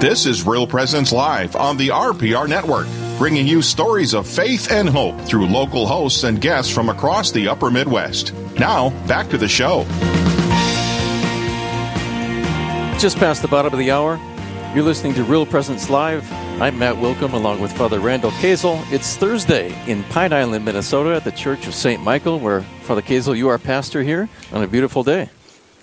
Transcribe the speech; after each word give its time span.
This 0.00 0.24
is 0.24 0.46
Real 0.46 0.66
Presence 0.66 1.12
Live 1.12 1.54
on 1.56 1.76
the 1.76 1.88
RPR 1.88 2.48
Network, 2.48 2.86
bringing 3.18 3.46
you 3.46 3.60
stories 3.60 4.14
of 4.14 4.26
faith 4.26 4.72
and 4.72 4.88
hope 4.88 5.20
through 5.20 5.46
local 5.46 5.86
hosts 5.86 6.24
and 6.24 6.40
guests 6.40 6.72
from 6.72 6.88
across 6.88 7.30
the 7.32 7.46
upper 7.48 7.70
Midwest. 7.70 8.32
Now, 8.58 8.88
back 9.06 9.28
to 9.28 9.36
the 9.36 9.46
show. 9.46 9.84
Just 12.98 13.18
past 13.18 13.42
the 13.42 13.48
bottom 13.48 13.74
of 13.74 13.78
the 13.78 13.90
hour, 13.90 14.18
you're 14.74 14.84
listening 14.84 15.12
to 15.16 15.22
Real 15.22 15.44
Presence 15.44 15.90
Live. 15.90 16.26
I'm 16.62 16.78
Matt 16.78 16.94
Wilkham 16.94 17.34
along 17.34 17.60
with 17.60 17.70
Father 17.70 18.00
Randall 18.00 18.30
Kazel. 18.30 18.82
It's 18.90 19.18
Thursday 19.18 19.78
in 19.86 20.02
Pine 20.04 20.32
Island, 20.32 20.64
Minnesota 20.64 21.14
at 21.14 21.24
the 21.24 21.32
Church 21.32 21.66
of 21.66 21.74
St. 21.74 22.02
Michael, 22.02 22.40
where 22.40 22.62
Father 22.84 23.02
Kazel, 23.02 23.36
you 23.36 23.48
are 23.48 23.58
pastor 23.58 24.02
here 24.02 24.30
on 24.50 24.62
a 24.62 24.66
beautiful 24.66 25.04
day. 25.04 25.28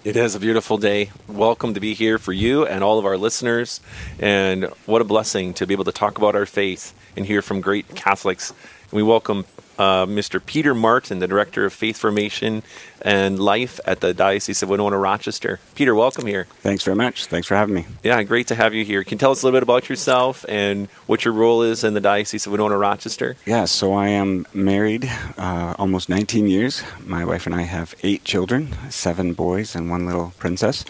It 0.08 0.16
is 0.16 0.36
a 0.36 0.40
beautiful 0.40 0.78
day. 0.78 1.10
Welcome 1.28 1.74
to 1.74 1.82
be 1.82 1.94
here 1.94 2.18
for 2.18 2.32
you 2.32 2.66
and 2.66 2.82
all 2.82 2.98
of 2.98 3.06
our 3.06 3.18
listeners. 3.18 3.82
And 4.20 4.64
what 4.86 5.02
a 5.02 5.04
blessing 5.04 5.54
to 5.56 5.68
be 5.68 5.74
able 5.74 5.84
to 5.84 5.92
talk 5.92 6.18
about 6.18 6.34
our 6.34 6.46
faith 6.46 6.94
and 7.18 7.26
hear 7.26 7.42
from 7.42 7.60
great 7.60 7.94
Catholics. 7.94 8.52
And 8.84 8.94
We 8.94 9.04
welcome 9.04 9.44
uh, 9.78 10.06
Mr. 10.06 10.44
Peter 10.44 10.74
Martin, 10.74 11.20
the 11.20 11.28
Director 11.28 11.66
of 11.66 11.74
Faith 11.74 11.98
Formation 11.98 12.64
and 13.02 13.40
Life 13.40 13.80
at 13.86 14.02
the 14.02 14.14
Diocese 14.14 14.64
of 14.64 14.70
Winona 14.70 14.98
Rochester. 14.98 15.60
Peter, 15.76 15.94
welcome 15.94 16.26
here. 16.26 16.46
Thanks 16.62 16.84
very 16.84 16.96
much. 16.96 17.26
Thanks 17.28 17.48
for 17.48 17.56
having 17.56 17.76
me. 17.76 17.86
Yeah, 18.04 18.22
great 18.24 18.48
to 18.48 18.56
have 18.56 18.74
you 18.74 18.84
here. 18.84 19.04
Can 19.04 19.16
you 19.16 19.20
tell 19.20 19.32
us 19.32 19.44
a 19.44 19.46
little 19.46 19.58
bit 19.58 19.64
about 19.64 19.90
yourself 19.90 20.46
and 20.50 20.88
what 21.06 21.24
your 21.26 21.34
role 21.34 21.62
is 21.62 21.84
in 21.84 21.94
the 21.94 22.02
Diocese 22.02 22.46
of 22.46 22.52
Winona 22.52 22.78
Rochester? 22.78 23.36
Yeah, 23.46 23.66
so 23.66 23.94
I 23.94 24.08
am 24.08 24.48
married 24.54 25.10
uh, 25.38 25.76
almost 25.78 26.10
19 26.10 26.48
years. 26.48 26.84
My 27.06 27.24
wife 27.24 27.46
and 27.46 27.54
I 27.56 27.62
have 27.62 27.96
eight 28.04 28.24
children 28.24 28.76
seven 28.90 29.34
boys 29.34 29.76
and 29.76 29.90
one 29.90 30.06
little 30.06 30.34
princess 30.38 30.84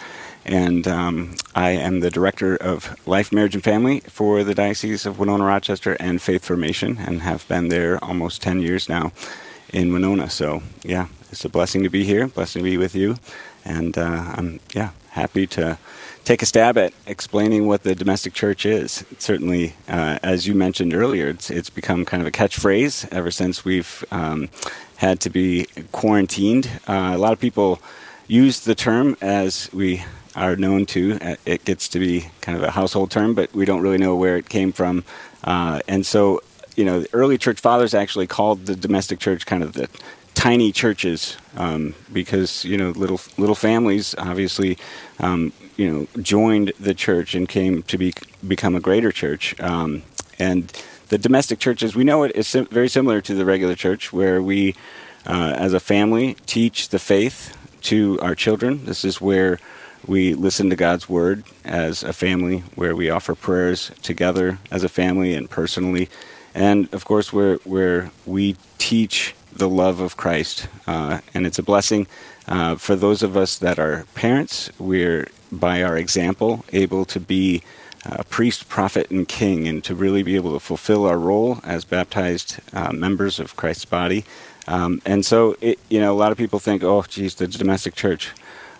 and 0.48 0.88
um, 0.88 1.34
I 1.54 1.70
am 1.72 2.00
the 2.00 2.10
director 2.10 2.56
of 2.56 2.96
Life, 3.06 3.32
Marriage, 3.32 3.54
and 3.54 3.62
Family 3.62 4.00
for 4.00 4.42
the 4.42 4.54
Diocese 4.54 5.04
of 5.04 5.18
Winona 5.18 5.44
Rochester 5.44 5.96
and 6.00 6.20
Faith 6.22 6.44
Formation, 6.44 6.96
and 6.98 7.20
have 7.20 7.46
been 7.48 7.68
there 7.68 8.02
almost 8.02 8.40
10 8.40 8.60
years 8.60 8.88
now 8.88 9.12
in 9.72 9.92
Winona. 9.92 10.30
So, 10.30 10.62
yeah, 10.82 11.08
it's 11.30 11.44
a 11.44 11.50
blessing 11.50 11.82
to 11.82 11.90
be 11.90 12.02
here, 12.02 12.26
blessing 12.26 12.64
to 12.64 12.70
be 12.70 12.78
with 12.78 12.94
you, 12.94 13.16
and 13.64 13.96
uh, 13.98 14.34
I'm 14.36 14.60
yeah 14.74 14.90
happy 15.10 15.46
to 15.48 15.76
take 16.24 16.40
a 16.42 16.46
stab 16.46 16.78
at 16.78 16.94
explaining 17.06 17.66
what 17.66 17.82
the 17.82 17.94
domestic 17.94 18.32
church 18.32 18.64
is. 18.64 19.04
Certainly, 19.18 19.74
uh, 19.88 20.18
as 20.22 20.46
you 20.46 20.54
mentioned 20.54 20.94
earlier, 20.94 21.28
it's 21.28 21.50
it's 21.50 21.70
become 21.70 22.06
kind 22.06 22.22
of 22.22 22.26
a 22.26 22.30
catchphrase 22.32 23.12
ever 23.12 23.30
since 23.30 23.66
we've 23.66 24.02
um, 24.10 24.48
had 24.96 25.20
to 25.20 25.30
be 25.30 25.66
quarantined. 25.92 26.70
Uh, 26.88 27.12
a 27.14 27.18
lot 27.18 27.34
of 27.34 27.38
people 27.38 27.82
use 28.26 28.60
the 28.60 28.74
term 28.74 29.16
as 29.20 29.70
we 29.72 30.04
are 30.36 30.56
known 30.56 30.86
to. 30.86 31.18
Uh, 31.20 31.36
it 31.46 31.64
gets 31.64 31.88
to 31.88 31.98
be 31.98 32.28
kind 32.40 32.56
of 32.56 32.64
a 32.64 32.70
household 32.70 33.10
term, 33.10 33.34
but 33.34 33.52
we 33.54 33.64
don't 33.64 33.82
really 33.82 33.98
know 33.98 34.16
where 34.16 34.36
it 34.36 34.48
came 34.48 34.72
from. 34.72 35.04
Uh, 35.44 35.80
and 35.88 36.04
so, 36.04 36.40
you 36.76 36.84
know, 36.84 37.00
the 37.00 37.08
early 37.12 37.38
church 37.38 37.60
fathers 37.60 37.94
actually 37.94 38.26
called 38.26 38.66
the 38.66 38.76
domestic 38.76 39.18
church 39.18 39.46
kind 39.46 39.62
of 39.62 39.72
the 39.72 39.88
tiny 40.38 40.70
churches 40.70 41.36
um, 41.56 41.96
because 42.12 42.64
you 42.64 42.76
know 42.76 42.90
little 42.90 43.20
little 43.38 43.56
families 43.56 44.14
obviously 44.18 44.78
um, 45.18 45.52
you 45.76 45.90
know 45.90 46.22
joined 46.22 46.72
the 46.78 46.94
church 46.94 47.34
and 47.34 47.48
came 47.48 47.82
to 47.82 47.98
be 47.98 48.14
become 48.46 48.76
a 48.76 48.80
greater 48.80 49.10
church 49.10 49.58
um, 49.58 50.00
and 50.38 50.80
the 51.08 51.18
domestic 51.18 51.58
churches 51.58 51.96
we 51.96 52.04
know 52.04 52.22
it 52.22 52.30
is 52.36 52.46
sim- 52.46 52.66
very 52.66 52.88
similar 52.88 53.20
to 53.20 53.34
the 53.34 53.44
regular 53.44 53.74
church 53.74 54.12
where 54.12 54.40
we 54.40 54.76
uh, 55.26 55.54
as 55.58 55.72
a 55.72 55.80
family 55.80 56.36
teach 56.46 56.90
the 56.90 57.00
faith 57.00 57.56
to 57.80 58.16
our 58.20 58.36
children 58.36 58.84
this 58.84 59.04
is 59.04 59.20
where 59.20 59.58
we 60.06 60.34
listen 60.34 60.70
to 60.70 60.76
God's 60.76 61.08
word 61.08 61.44
as 61.64 62.02
a 62.02 62.12
family, 62.12 62.60
where 62.74 62.94
we 62.94 63.10
offer 63.10 63.34
prayers 63.34 63.90
together 64.02 64.58
as 64.70 64.84
a 64.84 64.88
family 64.88 65.34
and 65.34 65.50
personally, 65.50 66.08
and 66.54 66.92
of 66.92 67.04
course, 67.04 67.32
where 67.32 67.56
where 67.64 68.10
we 68.26 68.56
teach 68.78 69.34
the 69.52 69.68
love 69.68 70.00
of 70.00 70.16
Christ, 70.16 70.68
uh, 70.86 71.20
and 71.34 71.46
it's 71.46 71.58
a 71.58 71.62
blessing 71.62 72.06
uh, 72.46 72.76
for 72.76 72.96
those 72.96 73.22
of 73.22 73.36
us 73.36 73.58
that 73.58 73.78
are 73.78 74.06
parents. 74.14 74.70
We're 74.78 75.28
by 75.50 75.82
our 75.82 75.96
example 75.96 76.64
able 76.72 77.04
to 77.06 77.20
be 77.20 77.62
a 78.04 78.24
priest, 78.24 78.68
prophet, 78.68 79.10
and 79.10 79.26
king, 79.26 79.66
and 79.66 79.82
to 79.84 79.94
really 79.94 80.22
be 80.22 80.36
able 80.36 80.52
to 80.52 80.60
fulfill 80.60 81.04
our 81.04 81.18
role 81.18 81.60
as 81.64 81.84
baptized 81.84 82.60
uh, 82.72 82.92
members 82.92 83.38
of 83.38 83.56
Christ's 83.56 83.84
body. 83.84 84.24
Um, 84.66 85.00
and 85.04 85.24
so, 85.24 85.56
it, 85.60 85.78
you 85.88 86.00
know, 86.00 86.12
a 86.12 86.16
lot 86.16 86.32
of 86.32 86.38
people 86.38 86.58
think, 86.58 86.82
"Oh, 86.82 87.02
geez, 87.02 87.34
the 87.34 87.48
domestic 87.48 87.94
church." 87.94 88.32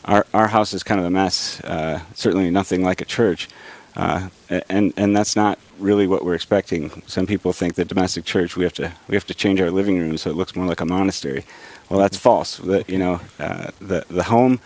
Our 0.09 0.27
our 0.33 0.49
house 0.49 0.73
is 0.73 0.83
kind 0.83 0.99
of 0.99 1.07
a 1.07 1.11
mess. 1.11 1.61
Uh, 1.61 2.01
certainly 2.15 2.51
nothing 2.51 2.83
like 2.83 3.01
a 3.01 3.05
church, 3.05 3.49
uh, 3.95 4.29
and 4.69 4.93
and 4.97 5.17
that's 5.17 5.37
not 5.37 5.59
really 5.79 6.07
what 6.07 6.25
we're 6.25 6.35
expecting. 6.35 7.03
Some 7.07 7.27
people 7.27 7.53
think 7.53 7.75
that 7.75 7.87
domestic 7.89 8.25
church 8.25 8.57
we 8.57 8.65
have 8.65 8.73
to 8.75 8.93
we 9.07 9.15
have 9.15 9.27
to 9.27 9.35
change 9.35 9.61
our 9.61 9.71
living 9.71 9.99
room 9.99 10.17
so 10.17 10.31
it 10.31 10.37
looks 10.37 10.57
more 10.57 10.67
like 10.67 10.81
a 10.81 10.87
monastery. 10.87 11.45
Well, 11.89 12.01
that's 12.01 12.17
false. 12.17 12.59
You 12.89 12.99
know, 12.99 13.21
uh, 13.39 13.71
the 13.81 14.05
the 14.09 14.25
home 14.25 14.61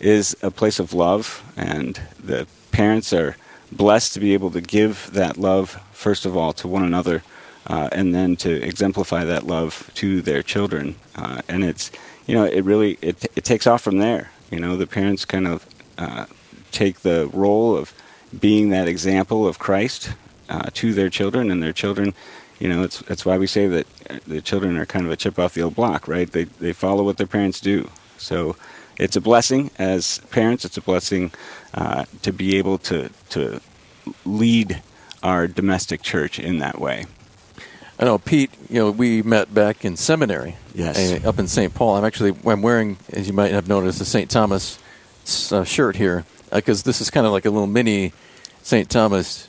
is 0.00 0.36
a 0.42 0.50
place 0.50 0.78
of 0.78 0.92
love, 0.92 1.42
and 1.56 2.00
the 2.22 2.46
parents 2.72 3.12
are 3.12 3.36
blessed 3.70 4.14
to 4.14 4.20
be 4.20 4.34
able 4.34 4.50
to 4.50 4.60
give 4.60 5.10
that 5.12 5.36
love 5.36 5.80
first 5.92 6.26
of 6.26 6.36
all 6.36 6.52
to 6.54 6.68
one 6.68 6.84
another, 6.84 7.22
uh, 7.66 7.88
and 7.92 8.14
then 8.14 8.36
to 8.36 8.50
exemplify 8.62 9.24
that 9.24 9.46
love 9.46 9.90
to 9.94 10.22
their 10.22 10.42
children. 10.42 10.96
Uh, 11.14 11.40
and 11.48 11.64
it's 11.64 11.90
you 12.26 12.34
know 12.34 12.44
it 12.44 12.64
really 12.64 12.98
it 13.00 13.24
it 13.36 13.44
takes 13.44 13.66
off 13.66 13.82
from 13.82 13.98
there. 13.98 14.30
You 14.50 14.60
know, 14.60 14.76
the 14.76 14.86
parents 14.86 15.24
kind 15.24 15.46
of 15.46 15.66
uh, 15.98 16.26
take 16.70 17.00
the 17.00 17.28
role 17.32 17.76
of 17.76 17.92
being 18.38 18.70
that 18.70 18.88
example 18.88 19.46
of 19.46 19.58
Christ 19.58 20.12
uh, 20.48 20.70
to 20.74 20.94
their 20.94 21.10
children, 21.10 21.50
and 21.50 21.62
their 21.62 21.72
children, 21.72 22.14
you 22.58 22.68
know, 22.68 22.82
it's 22.82 23.00
that's 23.00 23.24
why 23.24 23.38
we 23.38 23.46
say 23.46 23.66
that 23.68 23.86
uh, 24.10 24.18
the 24.26 24.40
children 24.40 24.76
are 24.76 24.86
kind 24.86 25.06
of 25.06 25.12
a 25.12 25.16
chip 25.16 25.38
off 25.38 25.54
the 25.54 25.62
old 25.62 25.74
block, 25.74 26.08
right? 26.08 26.30
They 26.30 26.44
they 26.44 26.72
follow 26.72 27.04
what 27.04 27.16
their 27.16 27.26
parents 27.26 27.60
do. 27.60 27.90
So 28.16 28.56
it's 28.98 29.16
a 29.16 29.20
blessing 29.20 29.70
as 29.78 30.18
parents. 30.30 30.64
It's 30.64 30.76
a 30.76 30.82
blessing 30.82 31.30
uh, 31.74 32.04
to 32.22 32.32
be 32.32 32.56
able 32.56 32.78
to 32.78 33.10
to 33.30 33.60
lead 34.24 34.82
our 35.22 35.46
domestic 35.46 36.02
church 36.02 36.38
in 36.38 36.58
that 36.58 36.80
way. 36.80 37.06
I 37.98 38.04
know, 38.04 38.18
Pete. 38.18 38.50
You 38.68 38.76
know, 38.76 38.90
we 38.90 39.22
met 39.22 39.52
back 39.52 39.84
in 39.84 39.96
seminary. 39.96 40.56
Yes. 40.74 41.24
Uh, 41.24 41.28
up 41.28 41.38
in 41.38 41.48
St. 41.48 41.74
Paul. 41.74 41.96
I'm 41.96 42.04
actually 42.04 42.34
I'm 42.46 42.62
wearing, 42.62 42.96
as 43.12 43.26
you 43.26 43.32
might 43.32 43.50
have 43.50 43.68
noticed, 43.68 44.00
a 44.00 44.04
St. 44.04 44.30
Thomas 44.30 44.78
uh, 45.50 45.64
shirt 45.64 45.96
here 45.96 46.24
because 46.52 46.82
uh, 46.82 46.84
this 46.84 47.00
is 47.00 47.10
kind 47.10 47.26
of 47.26 47.32
like 47.32 47.44
a 47.44 47.50
little 47.50 47.66
mini 47.66 48.12
St. 48.62 48.88
Thomas 48.88 49.48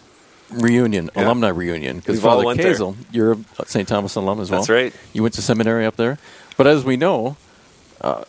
reunion, 0.50 1.12
yeah. 1.16 1.26
alumni 1.26 1.50
reunion. 1.50 1.98
Because 1.98 2.22
Father 2.22 2.44
Kazel, 2.44 2.96
you're 3.12 3.34
a 3.34 3.66
St. 3.66 3.88
Thomas 3.88 4.16
alum 4.16 4.40
as 4.40 4.50
well. 4.50 4.62
That's 4.62 4.70
right. 4.70 4.94
You 5.14 5.22
went 5.22 5.36
to 5.36 5.42
seminary 5.42 5.86
up 5.86 5.96
there, 5.96 6.18
but 6.58 6.68
as 6.68 6.84
we 6.84 6.98
know. 6.98 7.38
Uh, 8.02 8.24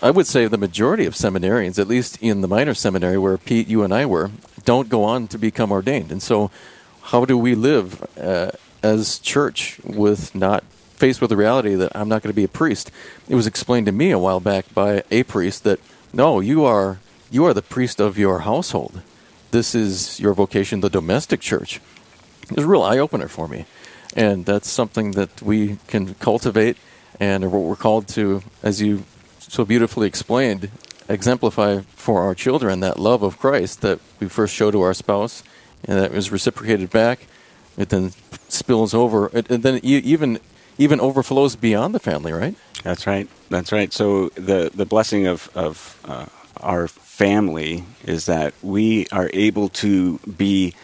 I 0.00 0.12
would 0.12 0.26
say 0.26 0.46
the 0.46 0.58
majority 0.58 1.04
of 1.04 1.14
seminarians, 1.14 1.80
at 1.80 1.88
least 1.88 2.16
in 2.22 2.42
the 2.42 2.48
minor 2.48 2.74
seminary 2.74 3.18
where 3.18 3.36
Pete, 3.36 3.66
you 3.66 3.82
and 3.82 3.92
I 3.92 4.06
were, 4.06 4.30
don't 4.64 4.88
go 4.88 5.02
on 5.02 5.26
to 5.28 5.38
become 5.38 5.72
ordained. 5.72 6.12
And 6.12 6.22
so, 6.22 6.50
how 7.02 7.24
do 7.24 7.36
we 7.36 7.56
live 7.56 8.06
uh, 8.16 8.52
as 8.86 9.18
church 9.18 9.80
with 9.84 10.34
not 10.34 10.62
faced 10.94 11.20
with 11.20 11.30
the 11.30 11.36
reality 11.36 11.74
that 11.74 11.94
I'm 11.94 12.08
not 12.08 12.22
going 12.22 12.32
to 12.32 12.36
be 12.36 12.44
a 12.44 12.48
priest. 12.62 12.90
It 13.28 13.34
was 13.34 13.46
explained 13.46 13.86
to 13.86 13.92
me 13.92 14.12
a 14.12 14.18
while 14.18 14.40
back 14.40 14.72
by 14.72 15.02
a 15.10 15.24
priest 15.24 15.64
that 15.64 15.80
no, 16.12 16.40
you 16.40 16.64
are 16.64 16.98
you 17.30 17.44
are 17.44 17.52
the 17.52 17.62
priest 17.62 18.00
of 18.00 18.16
your 18.16 18.40
household. 18.40 19.02
This 19.50 19.74
is 19.74 20.20
your 20.20 20.34
vocation, 20.34 20.80
the 20.80 20.88
domestic 20.88 21.40
church. 21.40 21.80
It 22.44 22.56
was 22.56 22.64
a 22.64 22.68
real 22.68 22.82
eye 22.82 22.98
opener 22.98 23.28
for 23.28 23.48
me, 23.48 23.66
and 24.14 24.46
that's 24.46 24.70
something 24.70 25.12
that 25.12 25.42
we 25.42 25.78
can 25.88 26.14
cultivate, 26.14 26.76
and 27.18 27.50
what 27.50 27.62
we're 27.62 27.74
called 27.74 28.06
to, 28.08 28.42
as 28.62 28.80
you 28.80 29.04
so 29.38 29.64
beautifully 29.64 30.06
explained, 30.06 30.70
exemplify 31.08 31.80
for 31.94 32.22
our 32.22 32.34
children 32.34 32.80
that 32.80 33.00
love 33.00 33.22
of 33.24 33.38
Christ 33.38 33.80
that 33.80 33.98
we 34.20 34.28
first 34.28 34.54
show 34.54 34.70
to 34.70 34.80
our 34.82 34.94
spouse, 34.94 35.42
and 35.84 35.98
that 35.98 36.12
was 36.12 36.30
reciprocated 36.30 36.90
back 36.90 37.26
it 37.76 37.90
then 37.90 38.12
spills 38.48 38.94
over, 38.94 39.28
and 39.28 39.62
then 39.62 39.80
even 39.82 40.38
even 40.78 41.00
overflows 41.00 41.56
beyond 41.56 41.94
the 41.94 42.00
family, 42.00 42.32
right? 42.32 42.54
That's 42.82 43.06
right. 43.06 43.28
That's 43.48 43.72
right. 43.72 43.92
So 43.92 44.28
the 44.30 44.70
the 44.74 44.86
blessing 44.86 45.26
of 45.26 45.50
of 45.54 46.00
uh, 46.04 46.26
our 46.60 46.88
family 46.88 47.84
is 48.04 48.26
that 48.26 48.54
we 48.62 49.06
are 49.10 49.30
able 49.32 49.68
to 49.70 50.18
be 50.18 50.74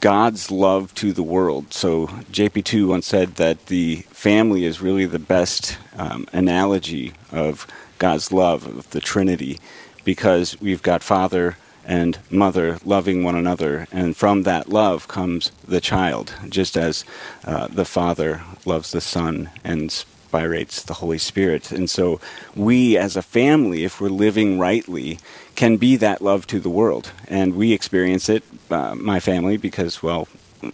God's 0.00 0.50
love 0.50 0.94
to 0.96 1.12
the 1.12 1.22
world. 1.22 1.72
So 1.72 2.06
JP2 2.06 2.88
once 2.88 3.06
said 3.06 3.36
that 3.36 3.66
the 3.66 3.96
family 4.10 4.64
is 4.64 4.80
really 4.80 5.06
the 5.06 5.18
best 5.18 5.78
um, 5.96 6.26
analogy 6.32 7.12
of 7.30 7.66
God's 7.98 8.32
love 8.32 8.66
of 8.66 8.90
the 8.90 9.00
Trinity, 9.00 9.60
because 10.04 10.60
we've 10.60 10.82
got 10.82 11.02
Father 11.02 11.56
and 11.88 12.18
mother 12.30 12.78
loving 12.84 13.24
one 13.24 13.34
another. 13.34 13.88
And 13.90 14.16
from 14.16 14.44
that 14.44 14.68
love 14.68 15.08
comes 15.08 15.50
the 15.66 15.80
child, 15.80 16.34
just 16.48 16.76
as 16.76 17.04
uh, 17.44 17.66
the 17.66 17.86
father 17.86 18.42
loves 18.64 18.92
the 18.92 19.00
son 19.00 19.50
and 19.64 19.90
inspires 20.28 20.82
the 20.84 20.94
Holy 20.94 21.16
Spirit. 21.18 21.72
And 21.72 21.88
so 21.88 22.20
we 22.54 22.98
as 22.98 23.16
a 23.16 23.22
family, 23.22 23.84
if 23.84 24.00
we're 24.00 24.10
living 24.10 24.58
rightly, 24.58 25.18
can 25.56 25.78
be 25.78 25.96
that 25.96 26.20
love 26.20 26.46
to 26.48 26.60
the 26.60 26.68
world. 26.68 27.10
And 27.26 27.56
we 27.56 27.72
experience 27.72 28.28
it, 28.28 28.44
uh, 28.70 28.94
my 28.94 29.20
family, 29.20 29.56
because, 29.56 30.02
well, 30.02 30.28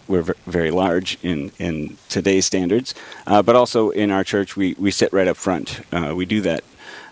we're 0.07 0.35
very 0.45 0.71
large 0.71 1.17
in, 1.23 1.51
in 1.57 1.95
today's 2.09 2.45
standards, 2.45 2.93
uh, 3.27 3.41
but 3.41 3.55
also 3.55 3.91
in 3.91 4.11
our 4.11 4.23
church, 4.23 4.57
we, 4.57 4.75
we 4.77 4.91
sit 4.91 5.13
right 5.13 5.27
up 5.27 5.37
front. 5.37 5.79
Uh, 5.91 6.13
we 6.15 6.25
do 6.25 6.41
that 6.41 6.63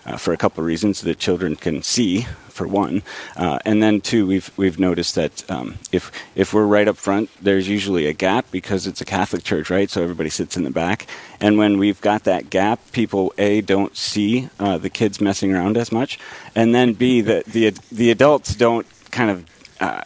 uh, 0.06 0.18
for 0.18 0.34
a 0.34 0.38
couple 0.38 0.62
of 0.62 0.68
reasons. 0.68 1.02
The 1.02 1.16
children 1.16 1.56
can 1.56 1.82
see, 1.84 2.28
for 2.50 2.68
one, 2.68 3.04
uh, 3.36 3.60
and 3.66 3.82
then 3.82 4.02
two, 4.02 4.28
we've 4.28 4.52
we've 4.58 4.80
noticed 4.80 5.16
that 5.16 5.50
um, 5.50 5.80
if 5.92 6.12
if 6.36 6.54
we're 6.54 6.66
right 6.66 6.88
up 6.88 6.98
front, 6.98 7.30
there's 7.42 7.68
usually 7.68 8.08
a 8.08 8.14
gap 8.14 8.46
because 8.52 8.88
it's 8.88 9.02
a 9.02 9.06
Catholic 9.06 9.44
church, 9.44 9.70
right? 9.70 9.90
So 9.90 10.02
everybody 10.04 10.30
sits 10.30 10.58
in 10.58 10.64
the 10.64 10.72
back, 10.72 11.08
and 11.40 11.58
when 11.58 11.78
we've 11.78 12.02
got 12.02 12.24
that 12.26 12.50
gap, 12.50 12.80
people 12.92 13.34
a 13.38 13.62
don't 13.62 13.96
see 13.98 14.50
uh, 14.60 14.78
the 14.78 14.90
kids 14.90 15.20
messing 15.20 15.54
around 15.54 15.78
as 15.78 15.92
much, 15.92 16.20
and 16.56 16.74
then 16.76 16.94
b 16.94 17.22
the 17.22 17.44
the 17.48 17.72
the 17.92 18.12
adults 18.12 18.56
don't 18.56 18.88
kind 19.12 19.30
of 19.30 19.46
uh, 19.80 20.04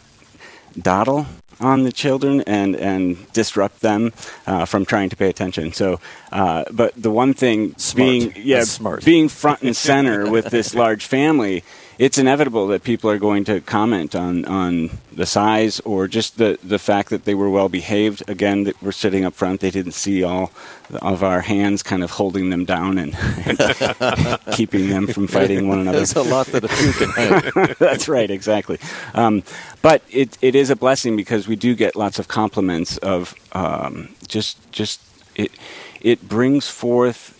dawdle 0.80 1.26
on 1.60 1.82
the 1.82 1.92
children 1.92 2.42
and 2.42 2.76
and 2.76 3.30
disrupt 3.32 3.80
them 3.80 4.12
uh, 4.46 4.64
from 4.64 4.84
trying 4.84 5.10
to 5.10 5.16
pay 5.16 5.28
attention. 5.28 5.72
So, 5.72 6.00
uh, 6.32 6.64
but 6.70 7.00
the 7.00 7.10
one 7.10 7.34
thing 7.34 7.76
smart. 7.76 7.96
being 7.96 8.32
yeah 8.36 8.64
smart. 8.64 9.04
being 9.04 9.28
front 9.28 9.62
and 9.62 9.76
center 9.88 10.30
with 10.30 10.46
this 10.46 10.74
large 10.74 11.06
family 11.06 11.64
it's 11.98 12.16
inevitable 12.16 12.68
that 12.68 12.84
people 12.84 13.10
are 13.10 13.18
going 13.18 13.44
to 13.44 13.60
comment 13.60 14.14
on, 14.14 14.44
on 14.44 14.90
the 15.12 15.26
size 15.26 15.80
or 15.80 16.06
just 16.06 16.38
the, 16.38 16.56
the 16.62 16.78
fact 16.78 17.10
that 17.10 17.24
they 17.24 17.34
were 17.34 17.50
well 17.50 17.68
behaved. 17.68 18.22
Again, 18.28 18.64
that 18.64 18.80
we're 18.80 18.92
sitting 18.92 19.24
up 19.24 19.34
front, 19.34 19.60
they 19.60 19.70
didn't 19.70 19.92
see 19.92 20.22
all 20.22 20.52
of 21.02 21.24
our 21.24 21.40
hands 21.40 21.82
kind 21.82 22.04
of 22.04 22.12
holding 22.12 22.50
them 22.50 22.64
down 22.64 22.98
and, 22.98 23.16
keeping 24.52 24.88
them 24.88 25.08
from 25.08 25.26
fighting 25.26 25.68
one 25.68 25.80
another. 25.80 25.98
There's 25.98 26.14
a 26.14 26.22
lot 26.22 26.46
that 26.48 26.64
a 26.64 26.68
few 26.68 26.92
can. 26.92 27.74
That's 27.80 28.08
right, 28.08 28.30
exactly. 28.30 28.78
Um, 29.14 29.42
but 29.82 30.02
it, 30.08 30.38
it 30.40 30.54
is 30.54 30.70
a 30.70 30.76
blessing 30.76 31.16
because 31.16 31.48
we 31.48 31.56
do 31.56 31.74
get 31.74 31.96
lots 31.96 32.20
of 32.20 32.28
compliments 32.28 32.96
of 32.98 33.34
um, 33.52 34.14
just 34.28 34.70
just 34.70 35.00
it 35.34 35.52
it 36.00 36.28
brings 36.28 36.68
forth 36.68 37.37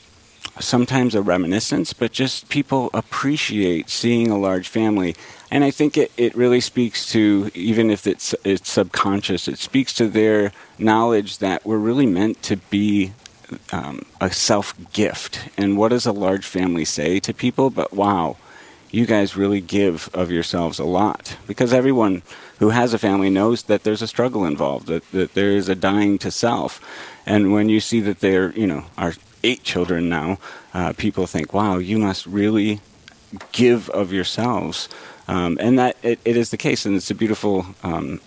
sometimes 0.60 1.14
a 1.14 1.22
reminiscence, 1.22 1.93
but 1.93 2.12
just 2.12 2.49
people 2.49 2.90
appreciate 2.94 3.90
seeing 3.90 4.31
a 4.31 4.38
large 4.38 4.69
family. 4.69 5.14
And 5.50 5.64
I 5.64 5.70
think 5.70 5.96
it, 5.96 6.12
it 6.16 6.34
really 6.34 6.60
speaks 6.60 7.10
to, 7.12 7.50
even 7.55 7.90
if 7.90 8.06
it's, 8.06 8.34
it's 8.44 8.70
subconscious, 8.70 9.49
it 9.49 9.58
speaks 9.58 9.93
to 9.94 10.08
their 10.08 10.52
knowledge 10.78 11.38
that 11.38 11.64
we're 11.64 11.78
really 11.78 12.06
meant 12.06 12.43
to 12.44 12.56
be 12.56 13.12
um, 13.72 14.02
a 14.20 14.31
self 14.31 14.75
gift. 14.93 15.49
And 15.56 15.76
what 15.76 15.88
does 15.88 16.06
a 16.06 16.12
large 16.12 16.46
family 16.46 16.84
say 16.84 17.19
to 17.20 17.32
people? 17.32 17.70
But 17.70 17.93
wow, 17.93 18.37
you 18.90 19.06
guys 19.06 19.37
really 19.37 19.60
give 19.60 20.08
of 20.14 20.31
yourselves 20.31 20.78
a 20.78 20.84
lot. 20.84 21.37
Because 21.46 21.72
everyone 21.72 22.22
who 22.58 22.70
has 22.70 22.93
a 22.93 22.99
family 22.99 23.31
knows 23.31 23.64
that 23.64 23.84
there's 23.84 24.02
a 24.02 24.08
struggle 24.08 24.44
involved, 24.44 24.87
that, 24.88 25.10
that 25.12 25.34
there 25.34 25.50
is 25.50 25.69
a 25.69 25.75
dying 25.75 26.19
to 26.19 26.31
self. 26.31 26.81
And 27.26 27.52
when 27.52 27.69
you 27.69 27.81
see 27.81 28.00
that 28.00 28.20
they're, 28.20 28.52
you 28.52 28.66
know, 28.66 28.84
are 28.96 29.14
eight 29.49 29.65
children 29.65 30.09
now, 30.09 30.39
uh, 30.75 30.93
people 30.93 31.27
think, 31.27 31.55
wow, 31.55 31.79
you 31.79 31.99
must 31.99 32.27
really 32.27 32.81
give 33.53 33.89
of 33.91 34.12
yourselves. 34.12 34.89
Um, 35.27 35.59
and 35.61 35.79
that 35.79 35.97
it, 36.03 36.21
it 36.25 36.37
is 36.37 36.50
the 36.50 36.56
case, 36.56 36.87
and 36.87 36.95
it's 36.95 37.11
a 37.11 37.15
beautiful 37.15 37.67
um, 37.83 38.21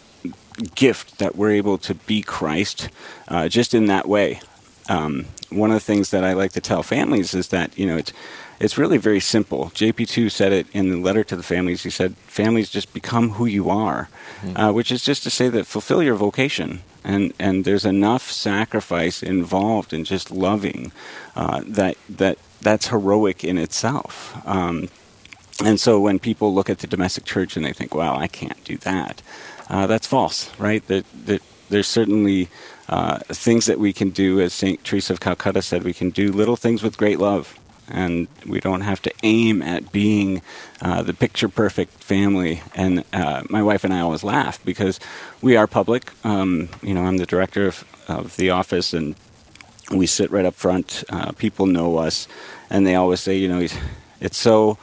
gift 0.76 1.20
that 1.20 1.36
we're 1.36 1.52
able 1.52 1.78
to 1.80 1.94
be 1.94 2.22
Christ 2.22 2.90
uh, 3.28 3.48
just 3.48 3.74
in 3.74 3.86
that 3.88 4.08
way. 4.08 4.42
Um, 4.90 5.26
one 5.50 5.70
of 5.70 5.76
the 5.76 5.94
things 5.94 6.10
that 6.10 6.24
I 6.24 6.34
like 6.34 6.54
to 6.54 6.62
tell 6.62 6.84
families 6.84 7.34
is 7.34 7.50
that, 7.50 7.78
you 7.78 7.86
know, 7.86 7.98
it's, 7.98 8.14
it's 8.60 8.78
really 8.78 8.98
very 8.98 9.20
simple. 9.20 9.72
JP2 9.76 10.32
said 10.32 10.52
it 10.52 10.68
in 10.74 10.90
the 10.90 10.98
letter 10.98 11.24
to 11.24 11.36
the 11.36 11.44
families. 11.44 11.84
He 11.84 11.90
said, 11.90 12.16
families 12.28 12.70
just 12.70 12.94
become 12.94 13.32
who 13.32 13.46
you 13.46 13.70
are, 13.70 14.10
mm-hmm. 14.42 14.58
uh, 14.58 14.72
which 14.72 14.92
is 14.92 15.04
just 15.04 15.24
to 15.24 15.30
say 15.30 15.50
that 15.50 15.66
fulfill 15.66 16.02
your 16.02 16.16
vocation 16.16 16.82
and 17.04 17.34
and 17.40 17.66
there's 17.66 17.86
enough 17.86 18.32
sacrifice 18.32 19.24
involved 19.24 19.94
in 19.94 20.04
just 20.04 20.32
loving 20.32 20.92
uh, 21.36 21.62
that 21.66 21.98
that 22.10 22.38
that's 22.62 22.88
heroic 22.88 23.44
in 23.44 23.58
itself. 23.58 24.36
Um, 24.46 24.90
and 25.64 25.80
so 25.80 26.00
when 26.00 26.20
people 26.20 26.54
look 26.54 26.70
at 26.70 26.80
the 26.80 26.88
domestic 26.88 27.26
church 27.26 27.56
and 27.56 27.66
they 27.66 27.74
think, 27.74 27.94
"Well, 27.94 28.16
I 28.18 28.28
can't 28.28 28.64
do 28.64 28.78
that," 28.78 29.22
uh, 29.70 29.88
that's 29.88 30.08
false, 30.08 30.50
right? 30.60 30.86
That, 30.88 31.06
that 31.26 31.42
there's 31.70 31.88
certainly 31.88 32.50
uh, 32.90 33.20
things 33.30 33.66
that 33.66 33.80
we 33.80 33.94
can 33.94 34.10
do, 34.10 34.42
as 34.42 34.54
Saint 34.54 34.84
Teresa 34.84 35.14
of 35.14 35.20
Calcutta 35.22 35.62
said, 35.62 35.84
we 35.84 35.94
can 35.94 36.10
do 36.10 36.32
little 36.32 36.58
things 36.58 36.84
with 36.84 36.98
great 36.98 37.20
love 37.20 37.58
and 37.92 38.28
we 38.46 38.60
don't 38.60 38.82
have 38.82 39.02
to 39.04 39.14
aim 39.24 39.62
at 39.62 39.92
being 39.92 40.42
uh, 40.82 41.02
the 41.04 41.14
picture 41.14 41.50
perfect 41.50 41.94
family. 42.04 42.62
And 42.76 43.04
uh, 43.14 43.44
my 43.50 43.62
wife 43.62 43.84
and 43.84 43.94
I 43.94 44.00
always 44.00 44.24
laugh 44.24 44.64
because 44.64 45.00
we 45.42 45.56
are 45.56 45.68
public. 45.68 46.12
Um, 46.26 46.70
you 46.82 46.94
know, 46.94 47.06
I'm 47.06 47.18
the 47.18 47.26
director 47.26 47.68
of, 47.68 47.86
of, 48.08 48.36
the 48.38 48.50
office, 48.50 48.94
and 48.94 49.16
we 49.92 50.08
sit 50.08 50.32
right 50.32 50.46
up 50.46 50.56
front. 50.56 51.04
Uh, 51.10 51.32
people 51.34 51.66
know 51.66 51.98
us, 51.98 52.28
and 52.70 52.86
they 52.86 52.96
always 52.96 53.20
say, 53.20 53.38
you 53.38 53.48
know, 53.48 53.68
it's 54.20 54.38
so. 54.38 54.78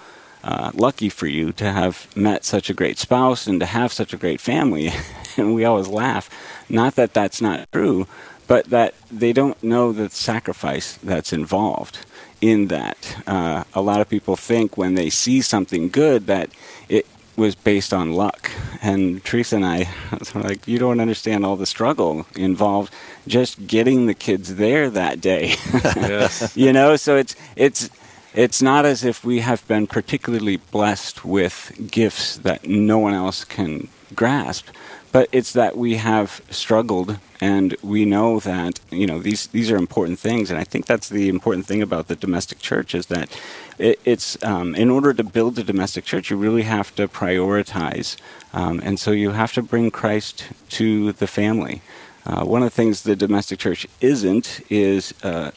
Uh, 0.44 0.70
lucky 0.72 1.08
for 1.08 1.26
you 1.26 1.50
to 1.50 1.70
have 1.70 2.06
met 2.16 2.44
such 2.44 2.70
a 2.70 2.72
great 2.72 2.96
spouse 2.96 3.48
and 3.48 3.58
to 3.58 3.66
have 3.66 3.92
such 3.92 4.14
a 4.14 4.16
great 4.16 4.40
family. 4.40 4.88
and 5.36 5.52
we 5.52 5.64
always 5.64 5.88
laugh. 5.88 6.30
Not 6.70 6.94
that 6.94 7.12
that's 7.12 7.42
not 7.42 7.70
true, 7.72 8.06
but 8.46 8.66
that 8.66 8.94
they 9.10 9.32
don't 9.32 9.60
know 9.62 9.92
the 9.92 10.08
sacrifice 10.10 10.96
that's 11.02 11.32
involved 11.32 11.98
in 12.40 12.68
that. 12.68 13.16
Uh, 13.26 13.64
a 13.74 13.80
lot 13.80 14.00
of 14.00 14.08
people 14.08 14.36
think 14.36 14.76
when 14.76 14.94
they 14.94 15.10
see 15.10 15.40
something 15.40 15.88
good 15.88 16.26
that 16.26 16.50
it 16.88 17.06
was 17.36 17.54
based 17.54 17.92
on 17.94 18.12
luck. 18.12 18.50
And 18.82 19.24
Teresa 19.24 19.56
and 19.56 19.64
I 19.64 19.88
were 20.34 20.42
like, 20.42 20.66
you 20.66 20.78
don't 20.78 21.00
understand 21.00 21.44
all 21.44 21.56
the 21.56 21.66
struggle 21.66 22.26
involved 22.34 22.92
just 23.26 23.66
getting 23.66 24.06
the 24.06 24.14
kids 24.14 24.56
there 24.56 24.90
that 24.90 25.20
day. 25.20 25.54
yes. 25.72 26.56
You 26.56 26.72
know, 26.72 26.96
so 26.96 27.16
it's 27.16 27.36
it's 27.56 27.88
it's 28.34 28.60
not 28.60 28.84
as 28.84 29.04
if 29.04 29.24
we 29.24 29.40
have 29.40 29.66
been 29.68 29.86
particularly 29.86 30.56
blessed 30.56 31.24
with 31.24 31.72
gifts 31.90 32.36
that 32.38 32.66
no 32.66 32.98
one 32.98 33.14
else 33.14 33.44
can 33.44 33.88
grasp 34.14 34.68
but 35.12 35.28
it's 35.32 35.52
that 35.52 35.76
we 35.76 35.96
have 35.96 36.40
struggled 36.50 37.18
and 37.40 37.76
we 37.82 38.04
know 38.04 38.40
that 38.40 38.80
you 38.90 39.06
know 39.06 39.18
these 39.18 39.46
these 39.48 39.70
are 39.70 39.76
important 39.76 40.18
things 40.18 40.50
and 40.50 40.58
i 40.58 40.64
think 40.64 40.86
that's 40.86 41.08
the 41.08 41.28
important 41.28 41.66
thing 41.66 41.82
about 41.82 42.08
the 42.08 42.16
domestic 42.16 42.58
church 42.58 42.94
is 42.94 43.06
that 43.06 43.28
it, 43.78 44.00
it's 44.04 44.42
um, 44.42 44.74
in 44.74 44.90
order 44.90 45.12
to 45.12 45.22
build 45.22 45.58
a 45.58 45.62
domestic 45.62 46.04
church 46.04 46.30
you 46.30 46.36
really 46.36 46.62
have 46.62 46.94
to 46.94 47.06
prioritize 47.08 48.16
um, 48.52 48.80
and 48.82 48.98
so 48.98 49.10
you 49.10 49.30
have 49.30 49.52
to 49.52 49.62
bring 49.62 49.90
christ 49.90 50.44
to 50.68 51.12
the 51.12 51.26
family 51.26 51.80
uh, 52.28 52.44
one 52.44 52.62
of 52.62 52.66
the 52.66 52.74
things 52.74 53.04
the 53.04 53.16
domestic 53.16 53.58
church 53.58 53.86
isn't 54.02 54.60
is 54.68 55.14
uh, 55.22 55.50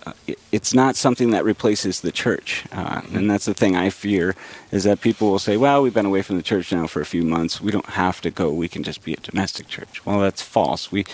it's 0.53 0.74
not 0.74 0.96
something 0.96 1.32
that 1.32 1.44
replaces 1.44 2.00
the 2.00 2.13
church, 2.13 2.63
uh, 2.72 3.01
and 3.13 3.29
that's 3.29 3.44
the 3.44 3.53
thing 3.53 3.75
I 3.75 3.89
fear 3.89 4.36
is 4.72 4.86
that 4.86 5.01
people 5.01 5.29
will 5.29 5.39
say, 5.39 5.58
"Well, 5.58 5.82
we've 5.82 5.94
been 5.94 6.05
away 6.05 6.22
from 6.22 6.38
the 6.38 6.44
church 6.44 6.72
now 6.72 6.88
for 6.88 7.01
a 7.01 7.05
few 7.05 7.24
months. 7.24 7.60
We 7.60 7.72
don't 7.72 7.88
have 7.88 8.22
to 8.22 8.32
go. 8.32 8.53
We 8.53 8.70
can 8.70 8.84
just 8.84 9.03
be 9.03 9.13
a 9.13 9.17
domestic 9.17 9.67
church." 9.67 10.05
Well, 10.05 10.22
that's 10.22 10.41
false. 10.41 10.94
We 10.94 11.05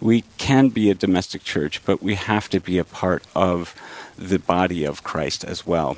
we 0.00 0.22
can 0.36 0.68
be 0.68 0.90
a 0.90 0.94
domestic 0.94 1.42
church, 1.44 1.84
but 1.84 2.02
we 2.02 2.14
have 2.14 2.48
to 2.50 2.60
be 2.60 2.78
a 2.78 2.84
part 2.84 3.24
of 3.34 3.74
the 4.16 4.38
body 4.38 4.84
of 4.84 5.02
Christ 5.02 5.44
as 5.44 5.66
well. 5.66 5.96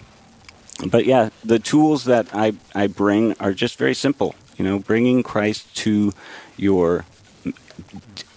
But 0.87 1.05
yeah, 1.05 1.31
the 1.45 1.59
tools 1.59 2.05
that 2.05 2.29
I 2.33 2.55
I 2.75 2.87
bring 2.87 3.35
are 3.39 3.53
just 3.53 3.77
very 3.77 3.95
simple. 3.95 4.35
You 4.57 4.65
know, 4.65 4.79
bringing 4.79 5.23
Christ 5.23 5.75
to 5.77 6.13
your 6.57 7.05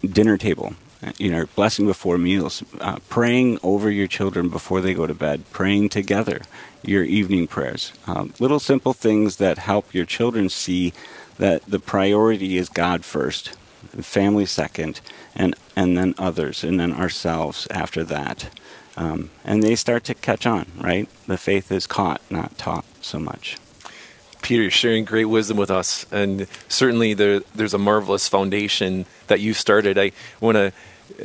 dinner 0.03 0.37
table, 0.37 0.73
you 1.17 1.31
know, 1.31 1.45
blessing 1.55 1.85
before 1.85 2.17
meals, 2.17 2.63
uh, 2.79 2.99
praying 3.09 3.59
over 3.63 3.89
your 3.89 4.07
children 4.07 4.49
before 4.49 4.81
they 4.81 4.93
go 4.93 5.07
to 5.07 5.13
bed, 5.13 5.43
praying 5.51 5.89
together, 5.89 6.41
your 6.83 7.03
evening 7.03 7.47
prayers. 7.47 7.93
Um, 8.07 8.33
little 8.39 8.59
simple 8.59 8.93
things 8.93 9.37
that 9.37 9.57
help 9.57 9.93
your 9.93 10.05
children 10.05 10.49
see 10.49 10.93
that 11.37 11.63
the 11.65 11.79
priority 11.79 12.57
is 12.57 12.69
God 12.69 13.03
first, 13.03 13.55
family 14.01 14.45
second, 14.45 15.01
and, 15.35 15.55
and 15.75 15.97
then 15.97 16.15
others, 16.17 16.63
and 16.63 16.79
then 16.79 16.93
ourselves 16.93 17.67
after 17.69 18.03
that. 18.05 18.49
Um, 18.95 19.31
and 19.43 19.63
they 19.63 19.75
start 19.75 20.03
to 20.05 20.13
catch 20.13 20.45
on, 20.45 20.67
right? 20.79 21.09
The 21.27 21.37
faith 21.37 21.71
is 21.71 21.87
caught, 21.87 22.21
not 22.29 22.57
taught 22.57 22.85
so 23.01 23.19
much. 23.19 23.57
Peter, 24.41 24.61
you're 24.61 24.71
sharing 24.71 25.05
great 25.05 25.25
wisdom 25.25 25.57
with 25.57 25.71
us, 25.71 26.05
and 26.11 26.47
certainly 26.67 27.13
there, 27.13 27.39
there's 27.55 27.73
a 27.73 27.77
marvelous 27.77 28.27
foundation 28.27 29.05
that 29.27 29.39
you 29.39 29.53
started. 29.53 29.97
I 29.97 30.11
want 30.41 30.57
to 30.57 30.73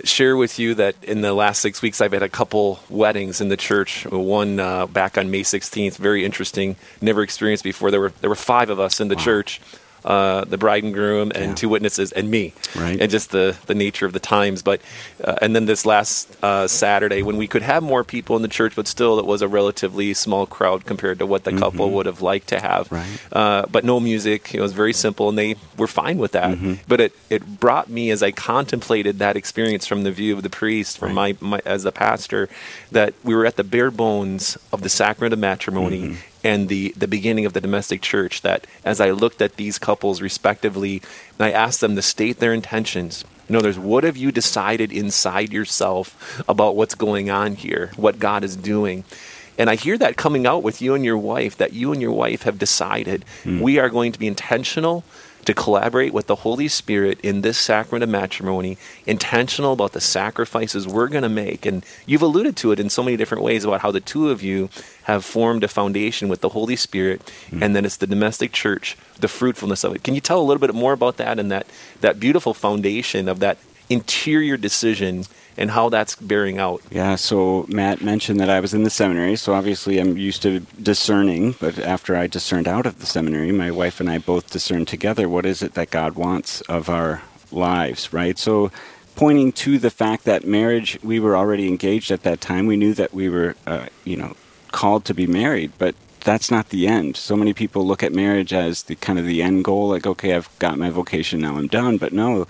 share 0.04 0.36
with 0.36 0.58
you 0.58 0.74
that 0.74 0.94
in 1.02 1.20
the 1.20 1.32
last 1.32 1.60
six 1.60 1.82
weeks, 1.82 2.00
I've 2.00 2.12
had 2.12 2.22
a 2.22 2.28
couple 2.28 2.80
weddings 2.88 3.40
in 3.40 3.48
the 3.48 3.56
church. 3.56 4.06
One 4.06 4.60
uh, 4.60 4.86
back 4.86 5.18
on 5.18 5.30
May 5.30 5.42
16th, 5.42 5.96
very 5.96 6.24
interesting, 6.24 6.76
never 7.00 7.22
experienced 7.22 7.64
before. 7.64 7.90
There 7.90 8.00
were 8.00 8.12
there 8.20 8.30
were 8.30 8.36
five 8.36 8.70
of 8.70 8.80
us 8.80 9.00
in 9.00 9.08
the 9.08 9.16
wow. 9.16 9.22
church, 9.24 9.60
uh, 10.05 10.45
the 10.45 10.57
bride 10.59 10.85
and 10.85 10.95
groom 10.95 11.33
and 11.35 11.50
Yeah. 11.50 11.55
two 11.55 11.69
witnesses 11.69 12.12
and 12.12 12.31
me, 12.31 12.52
Right. 12.76 13.00
and 13.00 13.11
just 13.11 13.31
the 13.31 13.57
the 13.67 13.75
nature 13.75 14.07
of 14.07 14.12
the 14.12 14.21
times. 14.21 14.62
But 14.62 14.81
uh, 15.23 15.37
and 15.43 15.55
then 15.55 15.67
this 15.67 15.85
last 15.87 16.28
uh, 16.43 16.67
Saturday 16.69 17.23
when 17.23 17.37
we 17.37 17.47
could 17.47 17.62
have 17.62 17.83
more 17.83 18.05
people 18.05 18.37
in 18.37 18.43
the 18.43 18.49
church, 18.49 18.75
but 18.76 18.87
still 18.87 19.19
it 19.19 19.26
was 19.26 19.43
a 19.43 19.49
relatively 19.49 20.14
small 20.14 20.47
crowd 20.47 20.85
compared 20.87 21.19
to 21.19 21.26
what 21.26 21.45
the 21.45 21.52
couple 21.52 21.90
would 21.90 22.07
have 22.07 22.23
liked 22.23 22.49
to 22.49 22.61
have. 22.61 22.87
Mm-hmm. 22.87 22.95
Right. 22.95 23.19
Uh, 23.33 23.67
but 23.71 23.85
no 23.85 23.99
music. 24.00 24.55
It 24.55 24.61
was 24.61 24.73
very 24.73 24.93
simple, 24.93 25.28
and 25.28 25.37
they 25.38 25.57
were 25.76 25.87
fine 25.87 26.19
with 26.19 26.33
that. 26.33 26.50
Mm-hmm. 26.57 26.75
But 26.87 27.00
it 27.00 27.12
it 27.31 27.61
brought 27.61 27.88
me 27.88 28.11
as 28.11 28.23
I 28.23 28.31
contemplated 28.31 29.19
that 29.19 29.37
experience 29.37 29.87
from 29.87 30.02
the 30.05 30.12
view 30.12 30.37
of 30.37 30.43
the 30.43 30.50
priest, 30.50 30.99
from 30.99 31.14
my, 31.14 31.37
my 31.40 31.61
as 31.64 31.83
the 31.83 31.93
pastor, 31.93 32.49
that 32.93 33.14
we 33.25 33.35
were 33.35 33.47
at 33.47 33.57
the 33.57 33.64
bare 33.64 33.90
bones 33.90 34.57
of 34.73 34.83
the 34.83 34.88
sacrament 34.88 35.33
of 35.33 35.38
matrimony 35.38 35.88
Mm-hmm. 35.99 36.14
And 36.45 36.68
the 36.68 36.92
the 36.97 37.09
beginning 37.09 37.47
of 37.47 37.52
the 37.52 37.61
domestic 37.61 38.02
church. 38.02 38.42
That 38.42 38.66
as 38.85 39.00
I 39.00 39.11
looked 39.11 39.42
at 39.42 39.57
these 39.57 39.78
couples 39.78 40.21
respectively, 40.21 41.02
and 41.38 41.47
I 41.47 41.50
asked 41.50 41.80
them 41.80 41.97
to 41.97 42.02
state 42.02 42.38
their 42.38 42.54
intentions. 42.54 43.25
In 43.49 43.57
other 43.57 43.68
words, 43.68 43.78
what 43.78 44.04
have 44.04 44.16
you 44.16 44.30
decided 44.30 44.92
inside 44.92 45.52
yourself 45.52 46.42
about 46.49 46.76
what's 46.76 46.95
going 46.95 47.30
on 47.30 47.54
here, 47.54 47.92
what 47.97 48.18
God 48.18 48.45
is 48.45 48.57
doing? 48.57 49.04
And 49.57 49.68
I 49.68 49.75
hear 49.75 49.99
that 49.99 50.16
coming 50.16 50.47
out 50.47 50.62
with 50.62 50.80
you 50.80 50.95
and 50.95 51.04
your 51.04 51.18
wife, 51.18 51.57
that 51.57 51.73
you 51.73 51.92
and 51.92 52.00
your 52.00 52.12
wife 52.12 52.42
have 52.42 52.59
decided 52.59 53.25
hmm. 53.42 53.61
we 53.61 53.78
are 53.78 53.88
going 53.88 54.12
to 54.12 54.18
be 54.18 54.28
intentional 54.28 55.02
to 55.49 55.55
collaborate 55.55 56.12
with 56.12 56.26
the 56.26 56.35
Holy 56.35 56.69
Spirit 56.69 57.19
in 57.23 57.40
this 57.40 57.57
sacrament 57.57 58.02
of 58.02 58.11
matrimony, 58.11 58.76
intentional 59.07 59.73
about 59.73 59.93
the 59.93 60.00
sacrifices 60.00 60.87
we're 60.87 61.09
going 61.09 61.23
to 61.23 61.28
make. 61.31 61.64
And 61.64 61.87
you've 62.05 62.21
alluded 62.21 62.55
to 62.59 62.73
it 62.73 62.78
in 62.78 62.90
so 62.90 63.02
many 63.02 63.17
different 63.17 63.43
ways 63.43 63.64
about 63.64 63.81
how 63.81 63.90
the 63.90 63.99
two 63.99 64.28
of 64.28 64.43
you 64.43 64.69
have 65.05 65.25
formed 65.25 65.64
a 65.64 65.69
foundation 65.69 66.28
with 66.28 66.43
the 66.43 66.50
Holy 66.50 66.76
Spirit, 66.76 67.25
mm-hmm. 67.25 67.62
and 67.62 67.75
then 67.75 67.87
it's 67.87 67.97
the 67.97 68.07
domestic 68.07 68.52
church, 68.52 68.99
the 69.21 69.26
fruitfulness 69.26 69.85
of 69.85 69.95
it. 69.95 70.02
Can 70.02 70.14
you 70.14 70.21
tell 70.21 70.38
a 70.38 70.45
little 70.45 70.61
bit 70.61 70.75
more 70.75 70.93
about 70.93 71.17
that 71.17 71.38
and 71.38 71.50
that, 71.50 71.67
that 72.02 72.21
beautiful 72.21 72.52
foundation 72.52 73.26
of 73.26 73.38
that 73.38 73.57
interior 73.88 74.59
decision 74.59 75.25
and 75.58 75.70
how 75.70 75.88
that's 75.88 76.16
bearing 76.16 76.58
out? 76.58 76.80
Yeah, 76.90 77.16
so 77.16 77.66
Matt 77.68 78.00
mentioned 78.00 78.40
that 78.40 78.48
I 78.48 78.60
was 78.60 78.72
in 78.72 78.84
the 78.84 78.90
seminary, 78.90 79.36
so 79.36 79.52
obviously 79.52 79.98
I'm 79.98 80.16
used 80.16 80.40
to 80.42 80.60
discerning, 80.80 81.56
but 81.60 81.78
after 81.78 82.16
I 82.16 82.26
discerned 82.28 82.68
out 82.68 82.86
of 82.86 83.00
the 83.00 83.06
seminary, 83.06 83.52
my 83.52 83.70
wife 83.70 84.00
and 84.00 84.08
I 84.08 84.18
both 84.18 84.50
discerned 84.50 84.88
together 84.88 85.28
what 85.28 85.44
is 85.44 85.62
it 85.62 85.74
that 85.74 85.90
God 85.90 86.14
wants 86.14 86.60
of 86.62 86.88
our 86.88 87.22
lives, 87.50 88.12
right? 88.12 88.38
So 88.38 88.70
pointing 89.16 89.50
to 89.50 89.78
the 89.78 89.90
fact 89.90 90.24
that 90.24 90.46
marriage, 90.46 90.98
we 91.02 91.18
were 91.18 91.36
already 91.36 91.66
engaged 91.66 92.12
at 92.12 92.22
that 92.22 92.40
time. 92.40 92.66
We 92.66 92.76
knew 92.76 92.94
that 92.94 93.12
we 93.12 93.28
were, 93.28 93.56
uh, 93.66 93.86
you 94.04 94.16
know, 94.16 94.36
called 94.70 95.04
to 95.06 95.14
be 95.14 95.26
married, 95.26 95.72
but 95.76 95.96
that's 96.20 96.50
not 96.50 96.68
the 96.68 96.86
end. 96.86 97.16
So 97.16 97.36
many 97.36 97.52
people 97.52 97.86
look 97.86 98.02
at 98.02 98.12
marriage 98.12 98.52
as 98.52 98.84
the 98.84 98.94
kind 98.94 99.18
of 99.18 99.24
the 99.24 99.42
end 99.42 99.64
goal, 99.64 99.88
like, 99.88 100.06
okay, 100.06 100.34
I've 100.34 100.50
got 100.58 100.78
my 100.78 100.90
vocation, 100.90 101.40
now 101.40 101.56
I'm 101.56 101.66
done. 101.66 101.96
But 101.96 102.12
no, 102.12 102.46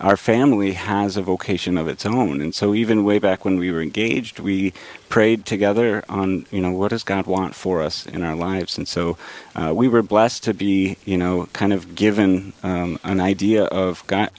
our 0.00 0.16
family 0.16 0.72
has 0.72 1.16
a 1.16 1.22
vocation 1.22 1.76
of 1.76 1.88
its 1.88 2.06
own. 2.06 2.40
And 2.40 2.54
so 2.54 2.74
even 2.74 3.04
way 3.04 3.18
back 3.18 3.44
when 3.44 3.58
we 3.58 3.70
were 3.72 3.82
engaged, 3.82 4.38
we 4.38 4.72
prayed 5.08 5.44
together 5.44 6.04
on, 6.08 6.46
you 6.50 6.60
know, 6.60 6.70
what 6.70 6.90
does 6.90 7.02
God 7.02 7.26
want 7.26 7.54
for 7.54 7.82
us 7.82 8.06
in 8.06 8.22
our 8.22 8.36
lives? 8.36 8.78
And 8.78 8.86
so 8.86 9.18
uh, 9.54 9.72
we 9.74 9.88
were 9.88 10.02
blessed 10.02 10.44
to 10.44 10.54
be, 10.54 10.96
you 11.04 11.16
know, 11.16 11.46
kind 11.52 11.72
of 11.72 11.94
given 11.94 12.52
um, 12.62 12.98
an 13.02 13.20
idea 13.20 13.64
of 13.64 14.06
God. 14.06 14.30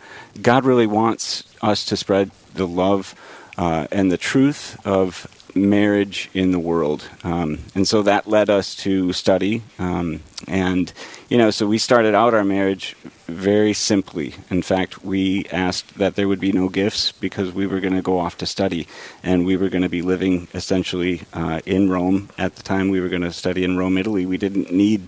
God 0.41 0.63
really 0.63 0.87
wants 0.87 1.43
us 1.61 1.83
to 1.85 1.97
spread 1.97 2.31
the 2.53 2.67
love 2.67 3.13
uh, 3.57 3.87
and 3.91 4.11
the 4.11 4.17
truth 4.17 4.79
of 4.85 5.27
marriage 5.55 6.29
in 6.33 6.51
the 6.51 6.59
world. 6.59 7.07
Um, 7.23 7.59
and 7.75 7.87
so 7.87 8.01
that 8.03 8.27
led 8.27 8.49
us 8.49 8.75
to 8.77 9.13
study. 9.13 9.61
Um, 9.77 10.21
and, 10.47 10.91
you 11.29 11.37
know, 11.37 11.51
so 11.51 11.67
we 11.67 11.77
started 11.77 12.15
out 12.15 12.33
our 12.33 12.43
marriage 12.43 12.95
very 13.27 13.73
simply. 13.73 14.35
In 14.49 14.61
fact, 14.61 15.03
we 15.03 15.45
asked 15.51 15.97
that 15.97 16.15
there 16.15 16.27
would 16.27 16.39
be 16.39 16.51
no 16.51 16.69
gifts 16.69 17.11
because 17.11 17.51
we 17.51 17.67
were 17.67 17.79
going 17.79 17.95
to 17.95 18.01
go 18.01 18.19
off 18.19 18.37
to 18.37 18.45
study. 18.45 18.87
And 19.23 19.45
we 19.45 19.57
were 19.57 19.69
going 19.69 19.83
to 19.83 19.89
be 19.89 20.01
living 20.01 20.47
essentially 20.53 21.21
uh, 21.33 21.61
in 21.65 21.89
Rome. 21.89 22.29
At 22.37 22.55
the 22.55 22.63
time, 22.63 22.89
we 22.89 22.99
were 22.99 23.09
going 23.09 23.21
to 23.23 23.33
study 23.33 23.63
in 23.63 23.77
Rome, 23.77 23.97
Italy. 23.97 24.25
We 24.25 24.37
didn't 24.37 24.71
need 24.71 25.07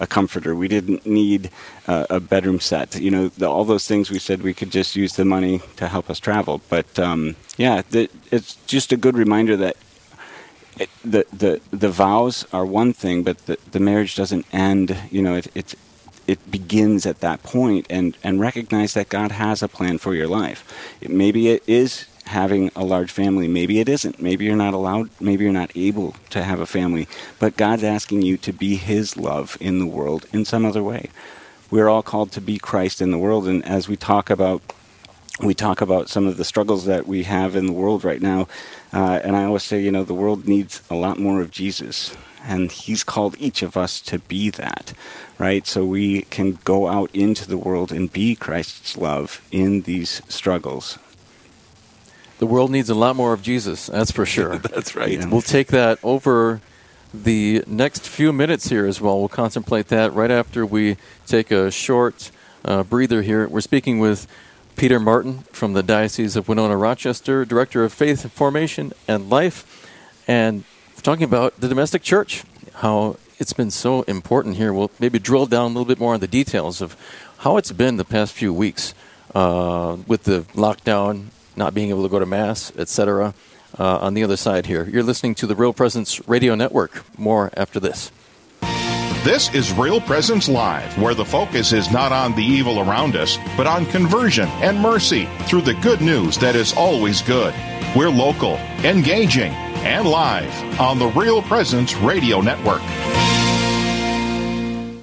a 0.00 0.06
comforter. 0.06 0.56
We 0.56 0.66
didn't 0.66 1.06
need 1.06 1.50
uh, 1.86 2.06
a 2.10 2.20
bedroom 2.20 2.58
set. 2.58 2.98
You 2.98 3.10
know, 3.10 3.28
the, 3.28 3.48
all 3.48 3.64
those 3.64 3.86
things 3.86 4.10
we 4.10 4.18
said 4.18 4.42
we 4.42 4.54
could 4.54 4.70
just 4.70 4.96
use 4.96 5.14
the 5.14 5.24
money 5.24 5.60
to 5.76 5.88
help 5.88 6.10
us 6.10 6.18
travel. 6.18 6.60
But 6.68 6.98
um, 6.98 7.36
yeah, 7.56 7.82
the, 7.90 8.08
it's 8.30 8.54
just 8.66 8.92
a 8.92 8.96
good 8.96 9.16
reminder 9.16 9.56
that 9.58 9.76
it, 10.78 10.88
the 11.04 11.26
the 11.32 11.60
the 11.70 11.90
vows 11.90 12.46
are 12.52 12.64
one 12.64 12.92
thing, 12.92 13.22
but 13.22 13.46
the, 13.46 13.58
the 13.70 13.80
marriage 13.80 14.16
doesn't 14.16 14.46
end. 14.52 14.96
You 15.10 15.22
know, 15.22 15.34
it 15.36 15.48
it 15.54 15.74
it 16.26 16.50
begins 16.50 17.06
at 17.06 17.20
that 17.20 17.42
point, 17.42 17.86
and 17.90 18.16
and 18.24 18.40
recognize 18.40 18.94
that 18.94 19.08
God 19.08 19.32
has 19.32 19.62
a 19.62 19.68
plan 19.68 19.98
for 19.98 20.14
your 20.14 20.28
life. 20.28 20.64
It, 21.00 21.10
maybe 21.10 21.50
it 21.50 21.62
is 21.66 22.06
having 22.26 22.70
a 22.76 22.84
large 22.84 23.10
family. 23.10 23.48
Maybe 23.48 23.80
it 23.80 23.88
isn't. 23.88 24.20
Maybe 24.20 24.44
you're 24.44 24.56
not 24.56 24.74
allowed. 24.74 25.10
Maybe 25.20 25.44
you're 25.44 25.52
not 25.52 25.76
able 25.76 26.14
to 26.30 26.42
have 26.42 26.60
a 26.60 26.66
family. 26.66 27.08
But 27.38 27.56
God's 27.56 27.84
asking 27.84 28.22
you 28.22 28.36
to 28.38 28.52
be 28.52 28.76
His 28.76 29.16
love 29.16 29.56
in 29.60 29.78
the 29.78 29.86
world 29.86 30.26
in 30.32 30.44
some 30.44 30.64
other 30.64 30.82
way. 30.82 31.10
We're 31.70 31.88
all 31.88 32.02
called 32.02 32.32
to 32.32 32.40
be 32.40 32.58
Christ 32.58 33.00
in 33.00 33.10
the 33.10 33.18
world, 33.18 33.46
and 33.46 33.64
as 33.64 33.88
we 33.88 33.96
talk 33.96 34.28
about 34.28 34.62
we 35.42 35.54
talk 35.54 35.80
about 35.80 36.08
some 36.08 36.26
of 36.26 36.36
the 36.36 36.44
struggles 36.44 36.84
that 36.84 37.06
we 37.06 37.22
have 37.22 37.56
in 37.56 37.66
the 37.66 37.72
world 37.72 38.04
right 38.04 38.20
now. 38.20 38.46
Uh, 38.92 39.20
and 39.24 39.36
I 39.36 39.44
always 39.44 39.62
say, 39.62 39.80
you 39.80 39.90
know, 39.90 40.04
the 40.04 40.14
world 40.14 40.46
needs 40.46 40.82
a 40.90 40.94
lot 40.94 41.18
more 41.18 41.40
of 41.40 41.50
Jesus. 41.50 42.14
And 42.44 42.70
he's 42.70 43.04
called 43.04 43.36
each 43.38 43.62
of 43.62 43.76
us 43.76 44.00
to 44.02 44.18
be 44.18 44.50
that, 44.50 44.92
right? 45.38 45.66
So 45.66 45.84
we 45.84 46.22
can 46.22 46.58
go 46.64 46.88
out 46.88 47.10
into 47.14 47.48
the 47.48 47.58
world 47.58 47.92
and 47.92 48.12
be 48.12 48.34
Christ's 48.34 48.96
love 48.96 49.42
in 49.50 49.82
these 49.82 50.22
struggles. 50.28 50.98
The 52.40 52.46
world 52.46 52.70
needs 52.70 52.88
a 52.88 52.94
lot 52.94 53.16
more 53.16 53.34
of 53.34 53.42
Jesus, 53.42 53.88
that's 53.88 54.10
for 54.10 54.24
sure. 54.24 54.56
That's 54.74 54.96
right. 54.96 55.12
Yeah. 55.12 55.28
We'll 55.28 55.42
take 55.42 55.66
that 55.68 55.98
over 56.02 56.62
the 57.12 57.62
next 57.66 58.08
few 58.08 58.32
minutes 58.32 58.70
here 58.70 58.86
as 58.86 58.98
well. 58.98 59.18
We'll 59.18 59.28
contemplate 59.28 59.88
that 59.88 60.14
right 60.14 60.30
after 60.30 60.64
we 60.64 60.96
take 61.26 61.50
a 61.50 61.70
short 61.70 62.30
uh, 62.64 62.82
breather 62.82 63.20
here. 63.20 63.46
We're 63.46 63.60
speaking 63.60 63.98
with 63.98 64.26
Peter 64.74 64.98
Martin 64.98 65.40
from 65.52 65.74
the 65.74 65.82
Diocese 65.82 66.34
of 66.34 66.48
Winona 66.48 66.78
Rochester, 66.78 67.44
Director 67.44 67.84
of 67.84 67.92
Faith 67.92 68.32
Formation 68.32 68.94
and 69.06 69.28
Life, 69.28 69.86
and 70.26 70.64
talking 71.02 71.24
about 71.24 71.60
the 71.60 71.68
domestic 71.68 72.02
church, 72.02 72.44
how 72.76 73.18
it's 73.38 73.52
been 73.52 73.70
so 73.70 74.00
important 74.04 74.56
here. 74.56 74.72
We'll 74.72 74.90
maybe 74.98 75.18
drill 75.18 75.44
down 75.44 75.64
a 75.64 75.74
little 75.74 75.84
bit 75.84 76.00
more 76.00 76.14
on 76.14 76.20
the 76.20 76.26
details 76.26 76.80
of 76.80 76.96
how 77.40 77.58
it's 77.58 77.72
been 77.72 77.98
the 77.98 78.04
past 78.06 78.32
few 78.32 78.54
weeks 78.54 78.94
uh, 79.34 79.98
with 80.06 80.22
the 80.22 80.46
lockdown, 80.54 81.26
not 81.56 81.74
being 81.74 81.90
able 81.90 82.02
to 82.02 82.08
go 82.08 82.18
to 82.18 82.26
Mass, 82.26 82.72
etc. 82.76 83.34
Uh, 83.78 83.98
on 83.98 84.14
the 84.14 84.24
other 84.24 84.36
side 84.36 84.66
here. 84.66 84.88
You're 84.88 85.04
listening 85.04 85.36
to 85.36 85.46
the 85.46 85.54
Real 85.54 85.72
Presence 85.72 86.26
Radio 86.28 86.56
Network. 86.56 87.04
More 87.18 87.50
after 87.56 87.78
this. 87.78 88.10
This 89.22 89.52
is 89.54 89.70
Real 89.74 90.00
Presence 90.00 90.48
Live, 90.48 90.96
where 90.96 91.14
the 91.14 91.26
focus 91.26 91.72
is 91.72 91.92
not 91.92 92.10
on 92.10 92.34
the 92.34 92.42
evil 92.42 92.80
around 92.80 93.16
us, 93.16 93.36
but 93.54 93.66
on 93.66 93.84
conversion 93.86 94.48
and 94.62 94.80
mercy 94.80 95.28
through 95.42 95.60
the 95.60 95.74
good 95.74 96.00
news 96.00 96.38
that 96.38 96.56
is 96.56 96.72
always 96.72 97.20
good. 97.20 97.54
We're 97.94 98.08
local, 98.08 98.54
engaging, 98.82 99.52
and 99.82 100.08
live 100.08 100.80
on 100.80 100.98
the 100.98 101.08
Real 101.08 101.42
Presence 101.42 101.94
Radio 101.96 102.40
Network. 102.40 102.80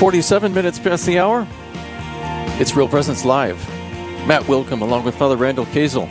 47 0.00 0.54
minutes 0.54 0.78
past 0.78 1.04
the 1.04 1.18
hour. 1.18 1.46
It's 2.58 2.74
Real 2.74 2.88
Presence 2.88 3.22
Live. 3.22 3.58
Matt 4.26 4.44
Wilkham, 4.44 4.80
along 4.80 5.04
with 5.04 5.14
Father 5.14 5.36
Randall 5.36 5.66
Kazel, 5.66 6.06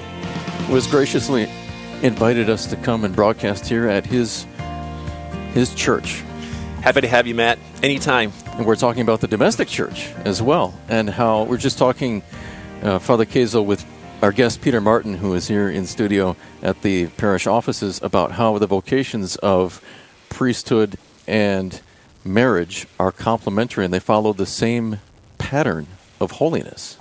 who 0.68 0.76
has 0.76 0.86
graciously 0.86 1.50
invited 2.04 2.52
us 2.52 2.68
to 2.68 2.76
come 2.76 3.04
and 3.04 3.16
broadcast 3.16 3.68
here 3.68 3.88
at 3.88 4.06
his 4.06 4.46
his 5.56 5.74
church. 5.74 6.22
Happy 6.84 7.02
to 7.02 7.08
have 7.08 7.26
you, 7.26 7.34
Matt. 7.34 7.58
Anytime. 7.82 8.32
And 8.58 8.68
we're 8.68 8.76
talking 8.76 9.02
about 9.02 9.22
the 9.22 9.28
domestic 9.28 9.68
church 9.68 10.10
as 10.24 10.40
well, 10.40 10.80
and 10.88 11.10
how 11.10 11.46
we're 11.46 11.58
just 11.58 11.80
talking, 11.80 12.22
uh, 12.84 13.00
Father 13.00 13.26
Kazel, 13.26 13.66
with 13.66 13.84
our 14.22 14.32
guest 14.32 14.62
Peter 14.62 14.80
Martin, 14.80 15.16
who 15.16 15.34
is 15.34 15.48
here 15.48 15.68
in 15.68 15.88
studio 15.88 16.36
at 16.62 16.84
the 16.84 17.08
parish 17.08 17.48
offices, 17.48 18.00
about 18.04 18.34
how 18.34 18.60
the 18.60 18.68
vocations 18.68 19.36
of 19.38 19.84
priesthood 20.30 20.96
and 21.26 21.82
marriage 22.24 22.88
are 23.00 23.12
complementary 23.12 23.86
and 23.86 23.94
they 23.94 24.00
follow 24.00 24.34
the 24.34 24.46
same 24.46 25.00
pattern 25.38 25.88
of 26.20 26.32
holiness. 26.32 26.98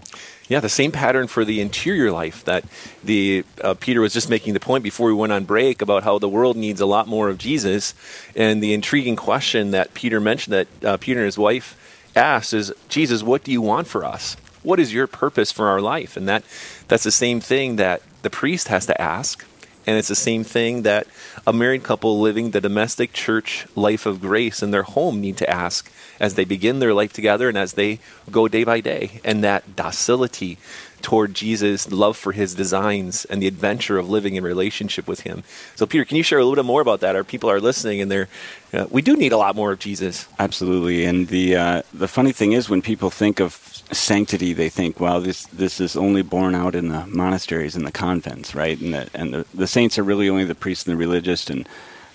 Yeah, 0.48 0.60
the 0.60 0.70
same 0.70 0.92
pattern 0.92 1.26
for 1.26 1.44
the 1.44 1.60
interior 1.60 2.10
life 2.10 2.42
that 2.44 2.64
the 3.04 3.44
uh, 3.62 3.74
Peter 3.74 4.00
was 4.00 4.14
just 4.14 4.30
making 4.30 4.54
the 4.54 4.60
point 4.60 4.82
before 4.82 5.08
we 5.08 5.12
went 5.14 5.32
on 5.32 5.44
break 5.44 5.82
about 5.82 6.04
how 6.04 6.18
the 6.18 6.28
world 6.28 6.56
needs 6.56 6.80
a 6.80 6.86
lot 6.86 7.06
more 7.06 7.28
of 7.28 7.36
Jesus, 7.36 7.92
and 8.34 8.62
the 8.62 8.72
intriguing 8.72 9.14
question 9.14 9.72
that 9.72 9.92
Peter 9.92 10.20
mentioned 10.20 10.54
that 10.54 10.84
uh, 10.84 10.96
Peter 10.96 11.20
and 11.20 11.26
his 11.26 11.36
wife 11.36 11.76
asked 12.16 12.54
is, 12.54 12.72
Jesus, 12.88 13.22
what 13.22 13.44
do 13.44 13.52
you 13.52 13.60
want 13.60 13.88
for 13.88 14.06
us? 14.06 14.38
What 14.62 14.80
is 14.80 14.92
your 14.92 15.06
purpose 15.06 15.52
for 15.52 15.68
our 15.68 15.82
life? 15.82 16.16
And 16.16 16.26
that 16.28 16.44
that's 16.88 17.04
the 17.04 17.10
same 17.10 17.40
thing 17.40 17.76
that 17.76 18.00
the 18.22 18.30
priest 18.30 18.68
has 18.68 18.86
to 18.86 18.98
ask, 19.00 19.44
and 19.88 19.96
it's 19.96 20.08
the 20.08 20.14
same 20.14 20.44
thing 20.44 20.82
that 20.82 21.06
a 21.46 21.52
married 21.52 21.82
couple 21.82 22.20
living 22.20 22.50
the 22.50 22.60
domestic 22.60 23.14
church 23.14 23.66
life 23.74 24.04
of 24.04 24.20
grace 24.20 24.62
in 24.62 24.70
their 24.70 24.82
home 24.82 25.18
need 25.18 25.38
to 25.38 25.48
ask 25.48 25.90
as 26.20 26.34
they 26.34 26.44
begin 26.44 26.78
their 26.78 26.92
life 26.92 27.14
together 27.14 27.48
and 27.48 27.56
as 27.56 27.72
they 27.72 27.98
go 28.30 28.48
day 28.48 28.64
by 28.64 28.80
day. 28.80 29.22
And 29.24 29.42
that 29.42 29.76
docility 29.76 30.58
toward 31.00 31.32
Jesus' 31.32 31.90
love 31.90 32.18
for 32.18 32.32
his 32.32 32.54
designs 32.54 33.24
and 33.24 33.40
the 33.40 33.46
adventure 33.46 33.96
of 33.96 34.10
living 34.10 34.36
in 34.36 34.44
relationship 34.44 35.08
with 35.08 35.20
him. 35.20 35.42
So, 35.74 35.86
Peter, 35.86 36.04
can 36.04 36.18
you 36.18 36.22
share 36.22 36.38
a 36.38 36.44
little 36.44 36.62
bit 36.62 36.66
more 36.66 36.82
about 36.82 37.00
that? 37.00 37.16
Our 37.16 37.24
people 37.24 37.50
are 37.50 37.60
listening, 37.60 38.02
and 38.02 38.10
they're 38.10 38.28
uh, 38.74 38.86
we 38.90 39.00
do 39.00 39.16
need 39.16 39.32
a 39.32 39.38
lot 39.38 39.56
more 39.56 39.72
of 39.72 39.78
Jesus. 39.78 40.28
Absolutely, 40.38 41.06
and 41.06 41.28
the 41.28 41.56
uh, 41.56 41.82
the 41.94 42.08
funny 42.08 42.32
thing 42.32 42.52
is, 42.52 42.68
when 42.68 42.82
people 42.82 43.08
think 43.08 43.40
of 43.40 43.77
sanctity, 43.92 44.52
they 44.52 44.68
think, 44.68 45.00
"Well, 45.00 45.20
this 45.20 45.46
this 45.46 45.80
is 45.80 45.96
only 45.96 46.22
born 46.22 46.54
out 46.54 46.74
in 46.74 46.88
the 46.88 47.06
monasteries 47.06 47.76
and 47.76 47.86
the 47.86 47.92
convents, 47.92 48.54
right?" 48.54 48.80
And 48.80 48.94
the, 48.94 49.08
and 49.14 49.34
the, 49.34 49.46
the 49.54 49.66
saints 49.66 49.98
are 49.98 50.02
really 50.02 50.28
only 50.28 50.44
the 50.44 50.54
priests 50.54 50.86
and 50.86 50.92
the 50.92 50.98
religious, 50.98 51.48
and 51.48 51.68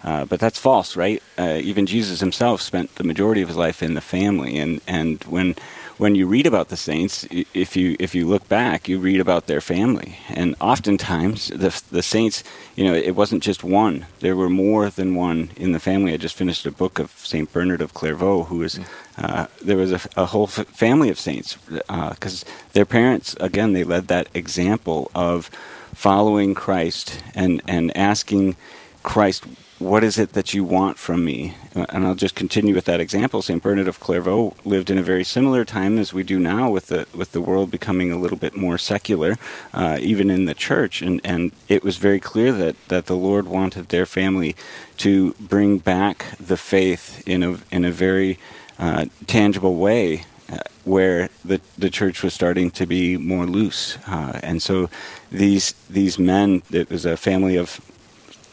uh, 0.04 0.26
but 0.26 0.40
that's 0.40 0.60
false, 0.60 0.96
right? 0.96 1.22
Uh, 1.38 1.60
even 1.64 1.86
Jesus 1.86 2.20
himself 2.20 2.62
spent 2.62 2.96
the 2.96 3.04
majority 3.04 3.42
of 3.42 3.48
his 3.48 3.58
life 3.58 3.82
in 3.82 3.94
the 3.94 4.02
family, 4.02 4.58
and 4.58 4.82
and 4.88 5.24
when 5.26 5.56
when 6.04 6.16
you 6.16 6.28
read 6.28 6.46
about 6.46 6.68
the 6.68 6.76
saints, 6.76 7.26
if 7.54 7.78
you 7.78 7.96
if 7.98 8.14
you 8.14 8.28
look 8.28 8.50
back, 8.50 8.90
you 8.90 9.00
read 9.00 9.22
about 9.22 9.48
their 9.48 9.62
family, 9.62 10.18
and 10.28 10.54
oftentimes 10.60 11.48
the 11.48 11.72
the 11.92 12.04
saints, 12.04 12.44
you 12.76 12.84
know, 12.84 12.94
it 12.94 13.16
wasn't 13.16 13.42
just 13.42 13.64
one. 13.64 14.06
There 14.20 14.36
were 14.36 14.50
more 14.50 14.90
than 14.90 15.16
one 15.16 15.52
in 15.56 15.72
the 15.72 15.80
family. 15.80 16.12
I 16.12 16.18
just 16.18 16.36
finished 16.36 16.66
a 16.66 16.72
book 16.72 17.00
of 17.00 17.12
Saint 17.12 17.54
Bernard 17.54 17.82
of 17.82 17.94
Clairvaux, 17.94 18.44
who 18.50 18.58
was 18.58 18.82
uh, 19.18 19.48
there 19.62 19.78
was 19.78 19.94
a, 19.94 20.02
a, 20.18 20.26
whole 20.26 20.48
f- 20.48 20.68
family 20.68 21.10
of 21.10 21.18
saints 21.18 21.56
because 21.56 22.44
uh, 22.44 22.48
their 22.74 22.86
parents, 22.86 23.38
again, 23.40 23.72
they 23.72 23.86
led 23.86 24.10
that 24.10 24.28
example 24.34 25.10
of 25.16 25.50
following 25.96 26.54
Christ 26.54 27.24
and 27.34 27.62
and 27.66 27.96
asking 27.96 28.58
Christ 29.04 29.46
what 29.84 30.04
is 30.04 30.18
it 30.18 30.34
that 30.34 30.54
you 30.54 30.64
want 30.64 30.98
from 30.98 31.26
me? 31.26 31.56
And 31.76 32.06
I'll 32.06 32.16
just 32.16 32.36
continue 32.36 32.74
with 32.74 32.86
that 32.86 33.00
example. 33.00 33.42
Saint 33.42 33.62
Bernard 33.62 33.88
of 33.88 34.00
Clairvaux 34.00 34.56
lived 34.64 34.90
in 34.90 34.98
a 34.98 35.04
very 35.04 35.24
similar 35.24 35.66
time 35.66 35.98
as 35.98 36.14
we 36.14 36.24
do 36.24 36.40
now, 36.40 36.70
with 36.70 36.88
the 36.88 37.06
with 37.14 37.34
the 37.34 37.42
world 37.42 37.70
becoming 37.70 38.12
a 38.12 38.18
little 38.18 38.38
bit 38.38 38.56
more 38.56 38.78
secular, 38.78 39.36
uh, 39.74 39.98
even 40.00 40.30
in 40.30 40.46
the 40.46 40.54
church. 40.54 41.02
And 41.02 41.20
and 41.24 41.52
it 41.68 41.84
was 41.84 41.98
very 41.98 42.20
clear 42.20 42.52
that 42.54 42.76
that 42.88 43.08
the 43.08 43.16
Lord 43.16 43.48
wanted 43.48 43.90
their 43.90 44.06
family 44.06 44.56
to 44.98 45.34
bring 45.40 45.80
back 45.80 46.26
the 46.40 46.58
faith 46.58 47.22
in 47.28 47.44
a 47.44 47.58
in 47.72 47.84
a 47.84 47.92
very 47.92 48.40
uh, 48.80 49.06
tangible 49.28 49.76
way. 49.76 50.26
Uh, 50.52 50.58
where 50.84 51.30
the 51.46 51.62
the 51.78 51.90
church 51.90 52.22
was 52.22 52.34
starting 52.34 52.70
to 52.70 52.86
be 52.86 53.16
more 53.18 53.46
loose, 53.46 53.98
uh, 54.08 54.40
and 54.44 54.62
so 54.62 54.90
these 55.32 55.74
these 55.90 56.20
men, 56.20 56.62
it 56.70 56.90
was 56.90 57.06
a 57.06 57.16
family 57.16 57.56
of 57.56 57.80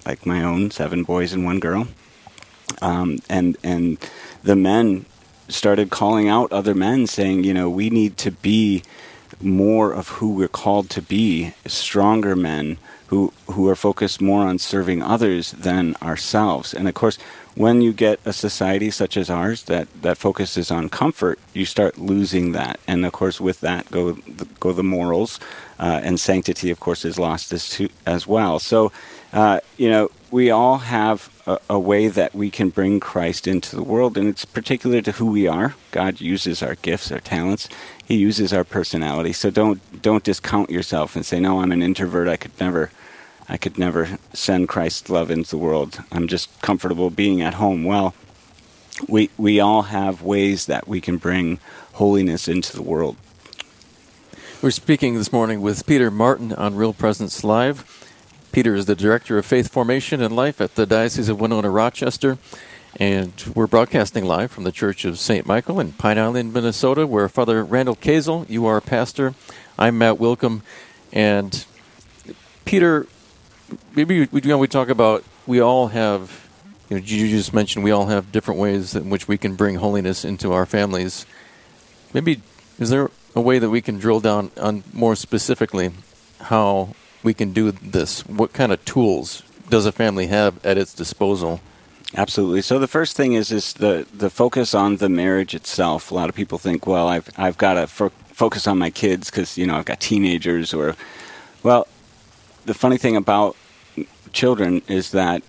like 0.07 0.27
my 0.27 0.43
own, 0.43 0.71
seven 0.71 1.05
boys 1.05 1.33
and 1.33 1.45
one 1.45 1.61
girl. 1.61 1.89
Um, 2.83 3.19
and 3.29 3.57
and 3.63 3.99
the 4.43 4.57
men 4.57 5.07
started 5.49 5.91
calling 5.91 6.29
out 6.29 6.53
other 6.53 6.75
men, 6.75 7.07
saying, 7.07 7.45
you 7.45 7.53
know, 7.53 7.69
we 7.69 7.91
need 7.91 8.17
to 8.19 8.31
be 8.31 8.83
more 9.41 9.93
of 9.93 10.09
who 10.09 10.35
we're 10.35 10.49
called 10.49 10.91
to 10.91 11.03
be, 11.03 11.55
stronger 11.67 12.37
men 12.37 12.79
who 13.09 13.33
who 13.47 13.69
are 13.69 13.77
focused 13.77 14.21
more 14.21 14.47
on 14.47 14.59
serving 14.59 15.03
others 15.03 15.53
than 15.53 15.97
ourselves. 16.03 16.73
And 16.73 16.89
of 16.89 16.95
course, 16.95 17.19
when 17.57 17.81
you 17.81 17.93
get 17.93 18.21
a 18.25 18.33
society 18.33 18.91
such 18.91 19.17
as 19.17 19.29
ours 19.29 19.65
that, 19.65 19.89
that 20.03 20.17
focuses 20.17 20.71
on 20.71 20.89
comfort, 20.89 21.39
you 21.53 21.67
start 21.67 21.99
losing 21.99 22.53
that. 22.53 22.79
And 22.87 23.05
of 23.05 23.13
course, 23.13 23.41
with 23.41 23.61
that 23.61 23.91
go 23.91 24.13
the, 24.13 24.47
go 24.61 24.73
the 24.73 24.85
morals, 24.85 25.41
uh, 25.79 26.01
and 26.03 26.21
sanctity, 26.21 26.71
of 26.71 26.79
course, 26.79 27.05
is 27.05 27.19
lost 27.19 27.53
as 27.53 27.69
to, 27.71 27.89
as 28.07 28.27
well. 28.27 28.59
So 28.61 28.93
uh, 29.33 29.61
you 29.77 29.89
know, 29.89 30.11
we 30.31 30.51
all 30.51 30.79
have 30.79 31.31
a, 31.47 31.59
a, 31.71 31.79
way 31.79 32.09
that 32.09 32.35
we 32.35 32.51
can 32.51 32.69
bring 32.69 33.01
Christ 33.01 33.47
into 33.47 33.77
the 33.77 33.83
world, 33.83 34.17
and 34.17 34.29
it's 34.29 34.45
particular 34.45 35.01
to 35.03 35.13
who 35.13 35.27
we 35.27 35.47
are. 35.47 35.75
God 35.91 36.21
uses 36.21 36.63
our 36.63 36.75
gifts, 36.77 37.13
our 37.13 37.21
talents. 37.21 37.69
He 38.05 38.17
uses 38.17 38.53
our 38.53 38.65
personality. 38.65 39.33
So 39.33 39.51
don't 39.51 40.03
don't 40.03 40.25
discount 40.25 40.71
yourself 40.71 41.15
and 41.15 41.25
say, 41.25 41.39
"No, 41.41 41.61
I'm 41.61 41.73
an 41.73 41.83
introvert. 41.83 42.29
I 42.29 42.37
could 42.37 42.59
never, 42.59 42.91
I 43.49 43.57
could 43.57 43.79
never 43.79 44.19
send 44.33 44.69
Christ's 44.69 45.11
love 45.11 45.31
into 45.31 45.51
the 45.51 45.59
world. 45.59 46.03
I'm 46.11 46.27
just 46.27 46.61
comfortable 46.61 47.11
being 47.11 47.41
at 47.41 47.55
home." 47.55 47.85
Well, 47.85 48.15
we 49.09 49.31
we 49.39 49.61
all 49.61 49.83
have 49.83 50.23
ways 50.23 50.67
that 50.67 50.89
we 50.89 51.01
can 51.01 51.19
bring 51.19 51.61
holiness 51.95 52.49
into 52.49 52.75
the 52.75 52.83
world. 52.83 53.17
We're 54.61 54.71
speaking 54.71 55.15
this 55.15 55.33
morning 55.33 55.61
with 55.61 55.87
Peter 55.87 56.11
Martin 56.11 56.53
on 56.53 56.75
Real 56.75 56.93
Presence 56.93 57.43
Live. 57.45 58.10
Peter 58.53 58.75
is 58.75 58.87
the 58.87 58.97
Director 58.97 59.39
of 59.39 59.47
Faith 59.47 59.71
Formation 59.71 60.21
and 60.21 60.35
Life 60.35 60.61
at 60.61 60.75
the 60.75 60.85
Diocese 60.85 61.29
of 61.29 61.41
Winona 61.41 61.71
Rochester. 61.71 62.37
And 62.97 63.33
we're 63.55 63.69
broadcasting 63.69 64.25
live 64.25 64.51
from 64.51 64.65
the 64.65 64.73
Church 64.73 65.05
of 65.05 65.21
St. 65.21 65.47
Michael 65.47 65.79
in 65.79 65.93
Pine 65.93 66.19
Island, 66.19 66.53
Minnesota, 66.53 67.07
where 67.07 67.29
Father 67.29 67.65
Randall 67.65 67.95
Kazel, 67.95 68.51
you 68.51 68.67
are 68.67 68.79
a 68.79 68.83
pastor. 68.83 69.35
I'm 69.79 69.99
Matt 69.99 70.17
Wilkham. 70.17 70.63
And 71.13 71.65
Peter, 72.65 73.07
maybe 73.95 74.27
we, 74.33 74.41
you 74.43 74.49
know, 74.49 74.59
we 74.59 74.67
talk 74.67 74.89
about 74.89 75.23
we 75.47 75.61
all 75.61 75.89
have, 75.89 76.49
you, 76.89 76.97
know, 76.97 77.05
you 77.05 77.29
just 77.29 77.55
mentioned 77.55 77.85
we 77.85 77.93
all 77.93 78.07
have 78.07 78.33
different 78.33 78.59
ways 78.59 78.97
in 78.97 79.11
which 79.11 79.29
we 79.29 79.39
can 79.39 79.55
bring 79.55 79.77
holiness 79.77 80.25
into 80.25 80.53
our 80.53 80.67
families. 80.67 81.25
Maybe, 82.13 82.43
is 82.81 82.91
there 82.91 83.13
a 83.37 83.41
way 83.41 83.61
that 83.61 83.71
we 83.71 83.81
can 83.81 83.99
drill 83.99 84.19
down 84.19 84.51
on 84.57 84.83
more 84.93 85.15
specifically 85.15 85.93
how 86.41 86.97
we 87.23 87.35
can 87.35 87.53
do 87.53 87.73
this? 87.73 88.27
What 88.27 88.53
kind 88.53 88.73
of 88.73 88.85
tools 88.85 89.43
does 89.69 89.87
a 89.87 89.93
family 89.93 90.27
have 90.27 90.65
at 90.65 90.79
its 90.79 90.95
disposal? 90.95 91.61
Absolutely. 92.17 92.63
So 92.63 92.79
the 92.79 92.89
first 92.89 93.17
thing 93.17 93.35
is 93.35 93.53
is 93.53 93.75
the 93.75 94.07
the 94.13 94.31
focus 94.31 94.75
on 94.75 94.97
the 94.97 95.09
marriage 95.09 95.55
itself. 95.55 96.11
A 96.11 96.15
lot 96.15 96.29
of 96.29 96.35
people 96.35 96.59
think, 96.59 96.87
well, 96.87 97.07
I've 97.07 97.31
I've 97.37 97.57
got 97.57 97.75
to 97.75 97.87
fo- 97.87 98.13
focus 98.33 98.67
on 98.67 98.79
my 98.79 98.91
kids 98.91 99.31
because 99.31 99.57
you 99.57 99.67
know 99.67 99.77
I've 99.77 99.85
got 99.85 100.01
teenagers 100.01 100.75
or, 100.75 100.97
well, 101.63 101.87
the 102.67 102.75
funny 102.75 102.99
thing 102.99 103.17
about 103.17 103.57
children 104.33 104.83
is 104.89 105.13
that 105.13 105.43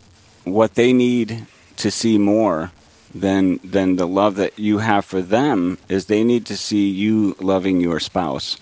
what 0.44 0.76
they 0.76 0.94
need 0.94 1.48
to 1.78 1.90
see 1.90 2.18
more 2.18 2.72
than 3.14 3.60
than 3.64 3.96
the 3.96 4.08
love 4.08 4.36
that 4.36 4.58
you 4.60 4.80
have 4.80 5.04
for 5.04 5.22
them 5.22 5.78
is 5.90 6.06
they 6.06 6.24
need 6.24 6.46
to 6.46 6.56
see 6.56 6.90
you 6.90 7.36
loving 7.40 7.82
your 7.82 8.00
spouse. 8.00 8.58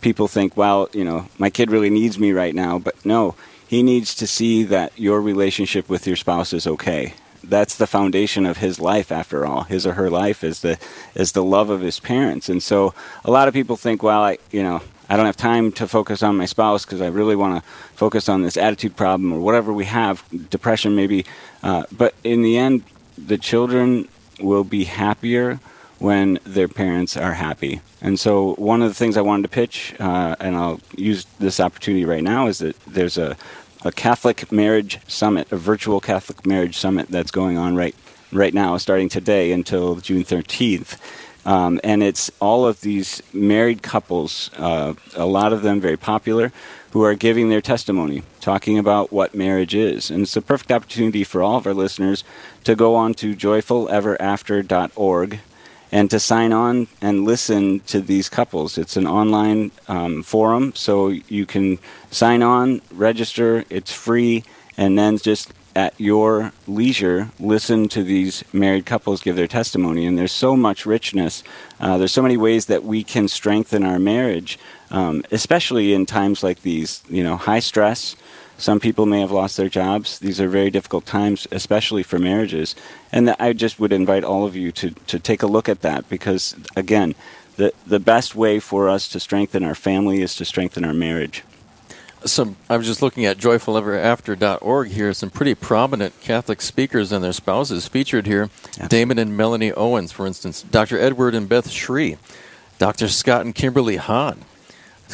People 0.00 0.28
think, 0.28 0.56
well, 0.56 0.88
you 0.92 1.04
know, 1.04 1.26
my 1.38 1.50
kid 1.50 1.70
really 1.70 1.90
needs 1.90 2.18
me 2.18 2.32
right 2.32 2.54
now, 2.54 2.78
but 2.78 3.04
no, 3.04 3.34
he 3.70 3.82
needs 3.82 4.16
to 4.16 4.26
see 4.26 4.64
that 4.64 4.98
your 4.98 5.20
relationship 5.20 5.88
with 5.88 6.06
your 6.06 6.16
spouse 6.16 6.52
is 6.52 6.66
okay. 6.66 7.14
That's 7.44 7.76
the 7.76 7.86
foundation 7.86 8.44
of 8.44 8.56
his 8.56 8.80
life 8.80 9.12
after 9.12 9.46
all. 9.46 9.62
His 9.62 9.86
or 9.86 9.92
her 9.92 10.10
life 10.10 10.42
is 10.42 10.60
the 10.60 10.76
is 11.14 11.32
the 11.32 11.44
love 11.44 11.70
of 11.70 11.80
his 11.80 12.00
parents. 12.00 12.48
And 12.48 12.62
so 12.62 12.94
a 13.24 13.30
lot 13.30 13.46
of 13.46 13.54
people 13.54 13.76
think 13.76 14.02
well 14.02 14.22
i 14.22 14.38
you 14.50 14.62
know 14.62 14.82
i 15.08 15.16
don't 15.16 15.26
have 15.26 15.36
time 15.36 15.72
to 15.72 15.86
focus 15.86 16.22
on 16.22 16.36
my 16.36 16.46
spouse 16.46 16.84
because 16.84 17.00
i 17.00 17.06
really 17.06 17.36
want 17.36 17.62
to 17.62 17.70
focus 17.94 18.28
on 18.28 18.42
this 18.42 18.56
attitude 18.56 18.96
problem 18.96 19.32
or 19.32 19.40
whatever 19.40 19.72
we 19.72 19.84
have 19.84 20.24
depression 20.50 20.96
maybe. 20.96 21.24
Uh, 21.62 21.84
but 21.96 22.14
in 22.24 22.42
the 22.42 22.58
end 22.58 22.82
the 23.16 23.38
children 23.38 24.08
will 24.40 24.64
be 24.64 24.84
happier 24.84 25.60
when 26.00 26.38
their 26.44 26.68
parents 26.68 27.16
are 27.16 27.34
happy 27.34 27.80
and 28.02 28.18
so 28.18 28.54
one 28.54 28.82
of 28.82 28.88
the 28.88 28.94
things 28.94 29.16
i 29.16 29.20
wanted 29.20 29.42
to 29.42 29.48
pitch 29.48 29.94
uh, 30.00 30.34
and 30.40 30.56
i'll 30.56 30.80
use 30.96 31.24
this 31.38 31.60
opportunity 31.60 32.04
right 32.04 32.24
now 32.24 32.46
is 32.46 32.58
that 32.58 32.78
there's 32.86 33.16
a 33.16 33.36
a 33.84 33.92
Catholic 33.92 34.50
marriage 34.52 34.98
summit, 35.08 35.50
a 35.50 35.56
virtual 35.56 36.00
Catholic 36.00 36.46
marriage 36.46 36.76
summit 36.76 37.08
that's 37.08 37.30
going 37.30 37.56
on 37.56 37.76
right 37.76 37.94
right 38.32 38.54
now, 38.54 38.76
starting 38.76 39.08
today 39.08 39.50
until 39.50 39.96
June 39.96 40.22
13th. 40.22 40.96
Um, 41.44 41.80
and 41.82 42.00
it's 42.02 42.30
all 42.38 42.64
of 42.64 42.82
these 42.82 43.22
married 43.32 43.82
couples, 43.82 44.50
uh, 44.56 44.94
a 45.16 45.26
lot 45.26 45.52
of 45.52 45.62
them 45.62 45.80
very 45.80 45.96
popular, 45.96 46.52
who 46.92 47.02
are 47.02 47.14
giving 47.14 47.48
their 47.48 47.62
testimony, 47.62 48.22
talking 48.40 48.78
about 48.78 49.10
what 49.10 49.34
marriage 49.34 49.74
is. 49.74 50.10
And 50.10 50.22
it's 50.22 50.36
a 50.36 50.42
perfect 50.42 50.70
opportunity 50.70 51.24
for 51.24 51.42
all 51.42 51.56
of 51.56 51.66
our 51.66 51.74
listeners 51.74 52.22
to 52.64 52.76
go 52.76 52.94
on 52.94 53.14
to 53.14 53.34
joyfuleverafter.org 53.34 55.40
and 55.92 56.10
to 56.10 56.20
sign 56.20 56.52
on 56.52 56.86
and 57.00 57.24
listen 57.24 57.80
to 57.80 58.00
these 58.00 58.28
couples. 58.28 58.78
It's 58.78 58.96
an 58.96 59.06
online 59.06 59.70
um, 59.88 60.22
forum, 60.22 60.72
so 60.74 61.08
you 61.08 61.46
can 61.46 61.78
sign 62.10 62.42
on, 62.42 62.80
register, 62.92 63.64
it's 63.70 63.92
free, 63.92 64.44
and 64.76 64.98
then 64.98 65.18
just 65.18 65.52
at 65.76 65.94
your 66.00 66.52
leisure 66.66 67.30
listen 67.38 67.88
to 67.88 68.02
these 68.02 68.42
married 68.52 68.84
couples 68.86 69.22
give 69.22 69.36
their 69.36 69.46
testimony. 69.46 70.04
And 70.04 70.18
there's 70.18 70.32
so 70.32 70.56
much 70.56 70.84
richness. 70.84 71.42
Uh, 71.78 71.98
there's 71.98 72.12
so 72.12 72.22
many 72.22 72.36
ways 72.36 72.66
that 72.66 72.84
we 72.84 73.04
can 73.04 73.28
strengthen 73.28 73.84
our 73.84 73.98
marriage, 73.98 74.58
um, 74.90 75.24
especially 75.30 75.94
in 75.94 76.06
times 76.06 76.42
like 76.42 76.62
these. 76.62 77.02
You 77.08 77.22
know, 77.22 77.36
high 77.36 77.60
stress. 77.60 78.16
Some 78.60 78.78
people 78.78 79.06
may 79.06 79.20
have 79.20 79.30
lost 79.30 79.56
their 79.56 79.70
jobs. 79.70 80.18
These 80.18 80.38
are 80.38 80.48
very 80.48 80.70
difficult 80.70 81.06
times, 81.06 81.48
especially 81.50 82.02
for 82.02 82.18
marriages. 82.18 82.76
And 83.10 83.30
I 83.40 83.54
just 83.54 83.80
would 83.80 83.90
invite 83.90 84.22
all 84.22 84.44
of 84.44 84.54
you 84.54 84.70
to, 84.72 84.90
to 84.90 85.18
take 85.18 85.42
a 85.42 85.46
look 85.46 85.66
at 85.66 85.80
that 85.80 86.10
because, 86.10 86.54
again, 86.76 87.14
the, 87.56 87.72
the 87.86 87.98
best 87.98 88.34
way 88.34 88.60
for 88.60 88.90
us 88.90 89.08
to 89.08 89.20
strengthen 89.20 89.64
our 89.64 89.74
family 89.74 90.20
is 90.20 90.34
to 90.36 90.44
strengthen 90.44 90.84
our 90.84 90.92
marriage. 90.92 91.42
Some 92.26 92.56
I 92.68 92.76
was 92.76 92.86
just 92.86 93.00
looking 93.00 93.24
at 93.24 93.38
joyfuleverafter.org 93.38 94.88
here. 94.88 95.14
Some 95.14 95.30
pretty 95.30 95.54
prominent 95.54 96.20
Catholic 96.20 96.60
speakers 96.60 97.12
and 97.12 97.24
their 97.24 97.32
spouses 97.32 97.88
featured 97.88 98.26
here. 98.26 98.50
Yes. 98.78 98.88
Damon 98.88 99.18
and 99.18 99.38
Melanie 99.38 99.72
Owens, 99.72 100.12
for 100.12 100.26
instance, 100.26 100.62
Dr. 100.62 100.98
Edward 100.98 101.34
and 101.34 101.48
Beth 101.48 101.70
Sri, 101.70 102.18
Dr. 102.78 103.08
Scott 103.08 103.46
and 103.46 103.54
Kimberly 103.54 103.96
Hahn, 103.96 104.44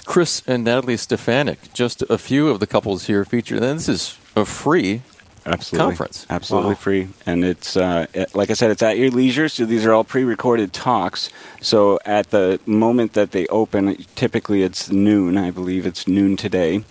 Chris 0.04 0.42
and 0.46 0.64
Natalie 0.64 0.96
Stefanick, 0.96 1.72
just 1.72 2.02
a 2.02 2.18
few 2.18 2.48
of 2.48 2.60
the 2.60 2.66
couples 2.66 3.06
here 3.06 3.24
featured. 3.24 3.62
And 3.62 3.78
this 3.78 3.88
is 3.88 4.18
a 4.34 4.44
free 4.44 5.02
Absolutely. 5.46 5.86
conference. 5.86 6.26
Absolutely 6.28 6.70
wow. 6.70 6.74
free. 6.74 7.08
And 7.24 7.44
it's, 7.44 7.76
uh, 7.76 8.06
like 8.34 8.50
I 8.50 8.54
said, 8.54 8.70
it's 8.70 8.82
at 8.82 8.98
your 8.98 9.10
leisure. 9.10 9.48
So 9.48 9.64
these 9.64 9.86
are 9.86 9.92
all 9.92 10.04
pre 10.04 10.24
recorded 10.24 10.72
talks. 10.72 11.30
So 11.60 11.98
at 12.04 12.30
the 12.30 12.60
moment 12.66 13.12
that 13.12 13.30
they 13.30 13.46
open, 13.46 13.96
typically 14.14 14.62
it's 14.62 14.90
noon. 14.90 15.38
I 15.38 15.50
believe 15.50 15.86
it's 15.86 16.08
noon 16.08 16.36
today. 16.36 16.84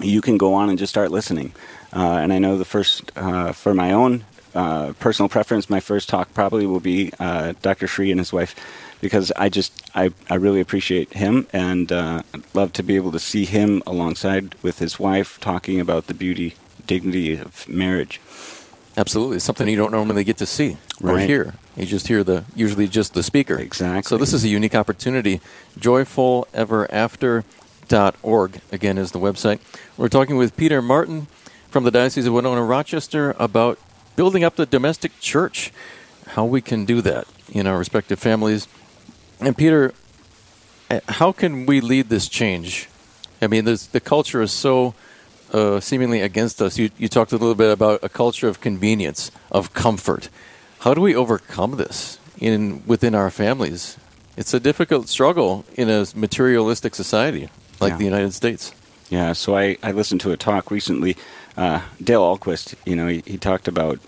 You 0.00 0.20
can 0.20 0.38
go 0.38 0.54
on 0.54 0.70
and 0.70 0.78
just 0.78 0.90
start 0.90 1.10
listening. 1.10 1.52
Uh, 1.92 2.16
and 2.16 2.32
I 2.32 2.38
know 2.38 2.56
the 2.56 2.64
first, 2.64 3.12
uh, 3.16 3.52
for 3.52 3.74
my 3.74 3.92
own 3.92 4.24
uh, 4.54 4.92
personal 4.98 5.28
preference, 5.28 5.68
my 5.68 5.80
first 5.80 6.08
talk 6.08 6.32
probably 6.32 6.66
will 6.66 6.80
be 6.80 7.12
uh, 7.18 7.54
Dr. 7.62 7.86
Sri 7.86 8.10
and 8.10 8.20
his 8.20 8.32
wife 8.32 8.54
because 9.02 9.30
I 9.36 9.50
just 9.50 9.82
I, 9.94 10.12
I 10.30 10.36
really 10.36 10.60
appreciate 10.60 11.12
him 11.12 11.46
and 11.52 11.92
uh, 11.92 12.22
love 12.54 12.72
to 12.74 12.82
be 12.82 12.96
able 12.96 13.12
to 13.12 13.18
see 13.18 13.44
him 13.44 13.82
alongside 13.86 14.54
with 14.62 14.78
his 14.78 14.98
wife 14.98 15.38
talking 15.40 15.78
about 15.78 16.06
the 16.06 16.14
beauty 16.14 16.54
dignity 16.86 17.36
of 17.36 17.68
marriage. 17.68 18.18
Absolutely, 18.96 19.40
something 19.40 19.68
you 19.68 19.76
don't 19.76 19.92
normally 19.92 20.24
get 20.24 20.38
to 20.38 20.46
see 20.46 20.78
or 21.02 21.16
right. 21.16 21.28
hear. 21.28 21.52
You 21.76 21.84
just 21.84 22.08
hear 22.08 22.24
the 22.24 22.44
usually 22.54 22.88
just 22.88 23.12
the 23.12 23.22
speaker. 23.22 23.58
Exactly. 23.58 24.08
So 24.08 24.16
this 24.16 24.32
is 24.32 24.42
a 24.44 24.48
unique 24.48 24.74
opportunity. 24.74 25.42
Joyfuleverafter.org 25.78 28.60
again 28.70 28.98
is 28.98 29.12
the 29.12 29.18
website. 29.18 29.60
We're 29.96 30.08
talking 30.08 30.36
with 30.36 30.56
Peter 30.56 30.80
Martin 30.80 31.26
from 31.70 31.84
the 31.84 31.90
Diocese 31.90 32.26
of 32.26 32.34
Winona 32.34 32.62
Rochester 32.62 33.34
about 33.38 33.78
building 34.14 34.44
up 34.44 34.56
the 34.56 34.66
domestic 34.66 35.18
church, 35.18 35.72
how 36.28 36.44
we 36.44 36.60
can 36.60 36.84
do 36.84 37.00
that 37.00 37.26
in 37.50 37.66
our 37.66 37.78
respective 37.78 38.18
families 38.18 38.68
and 39.44 39.56
Peter, 39.56 39.92
eh, 40.90 41.00
how 41.08 41.32
can 41.32 41.66
we 41.66 41.80
lead 41.80 42.08
this 42.08 42.28
change? 42.28 42.88
I 43.40 43.48
mean, 43.48 43.64
the 43.64 44.00
culture 44.02 44.40
is 44.40 44.52
so 44.52 44.94
uh, 45.52 45.80
seemingly 45.80 46.20
against 46.20 46.62
us. 46.62 46.78
You, 46.78 46.90
you 46.96 47.08
talked 47.08 47.32
a 47.32 47.36
little 47.36 47.54
bit 47.54 47.72
about 47.72 48.00
a 48.02 48.08
culture 48.08 48.48
of 48.48 48.60
convenience, 48.60 49.30
of 49.50 49.74
comfort. 49.74 50.28
How 50.80 50.94
do 50.94 51.00
we 51.00 51.14
overcome 51.14 51.76
this 51.76 52.18
in 52.38 52.82
within 52.86 53.14
our 53.14 53.30
families? 53.30 53.96
It's 54.36 54.54
a 54.54 54.60
difficult 54.60 55.08
struggle 55.08 55.64
in 55.74 55.90
a 55.90 56.06
materialistic 56.14 56.94
society 56.94 57.50
like 57.80 57.92
yeah. 57.92 57.98
the 57.98 58.04
United 58.04 58.32
States. 58.32 58.72
Yeah, 59.10 59.34
so 59.34 59.56
I, 59.56 59.76
I 59.82 59.92
listened 59.92 60.22
to 60.22 60.30
a 60.30 60.36
talk 60.36 60.70
recently. 60.70 61.16
Uh, 61.54 61.82
Dale 62.02 62.22
Ahlquist, 62.22 62.74
you 62.86 62.96
know, 62.96 63.08
he, 63.08 63.22
he 63.26 63.36
talked 63.36 63.68
about 63.68 63.98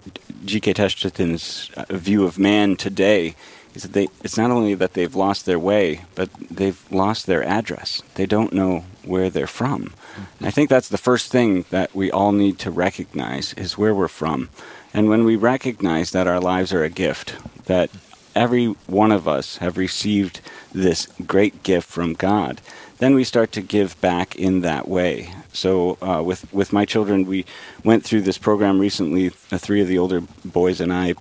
G.K. 0.46 0.72
Chesterton's 0.72 1.70
uh, 1.76 1.84
view 1.90 2.24
of 2.24 2.38
man 2.38 2.76
today 2.76 3.34
is 3.74 3.82
that 3.82 3.92
they, 3.92 4.08
it's 4.22 4.36
not 4.36 4.50
only 4.50 4.74
that 4.74 4.94
they've 4.94 5.14
lost 5.14 5.46
their 5.46 5.58
way, 5.58 6.02
but 6.14 6.30
they've 6.34 6.80
lost 6.92 7.26
their 7.26 7.42
address. 7.42 8.02
They 8.14 8.26
don't 8.26 8.52
know 8.52 8.84
where 9.04 9.30
they're 9.30 9.46
from. 9.46 9.92
And 10.38 10.46
I 10.46 10.50
think 10.50 10.70
that's 10.70 10.88
the 10.88 10.98
first 10.98 11.30
thing 11.30 11.64
that 11.70 11.94
we 11.94 12.10
all 12.10 12.32
need 12.32 12.58
to 12.60 12.70
recognize 12.70 13.52
is 13.54 13.76
where 13.76 13.94
we're 13.94 14.08
from. 14.08 14.48
And 14.92 15.08
when 15.08 15.24
we 15.24 15.36
recognize 15.36 16.12
that 16.12 16.28
our 16.28 16.40
lives 16.40 16.72
are 16.72 16.84
a 16.84 16.88
gift, 16.88 17.34
that 17.64 17.90
every 18.34 18.66
one 18.86 19.12
of 19.12 19.26
us 19.26 19.58
have 19.58 19.76
received 19.76 20.40
this 20.72 21.08
great 21.26 21.62
gift 21.62 21.88
from 21.88 22.14
God, 22.14 22.60
then 22.98 23.14
we 23.14 23.24
start 23.24 23.50
to 23.52 23.60
give 23.60 24.00
back 24.00 24.36
in 24.36 24.60
that 24.60 24.88
way. 24.88 25.30
So 25.52 25.98
uh, 26.00 26.22
with 26.22 26.52
with 26.52 26.72
my 26.72 26.84
children, 26.84 27.26
we 27.26 27.44
went 27.82 28.04
through 28.04 28.22
this 28.22 28.38
program 28.38 28.78
recently. 28.78 29.30
Three 29.30 29.80
of 29.80 29.88
the 29.88 29.98
older 29.98 30.20
boys 30.44 30.80
and 30.80 30.92
I 30.92 31.14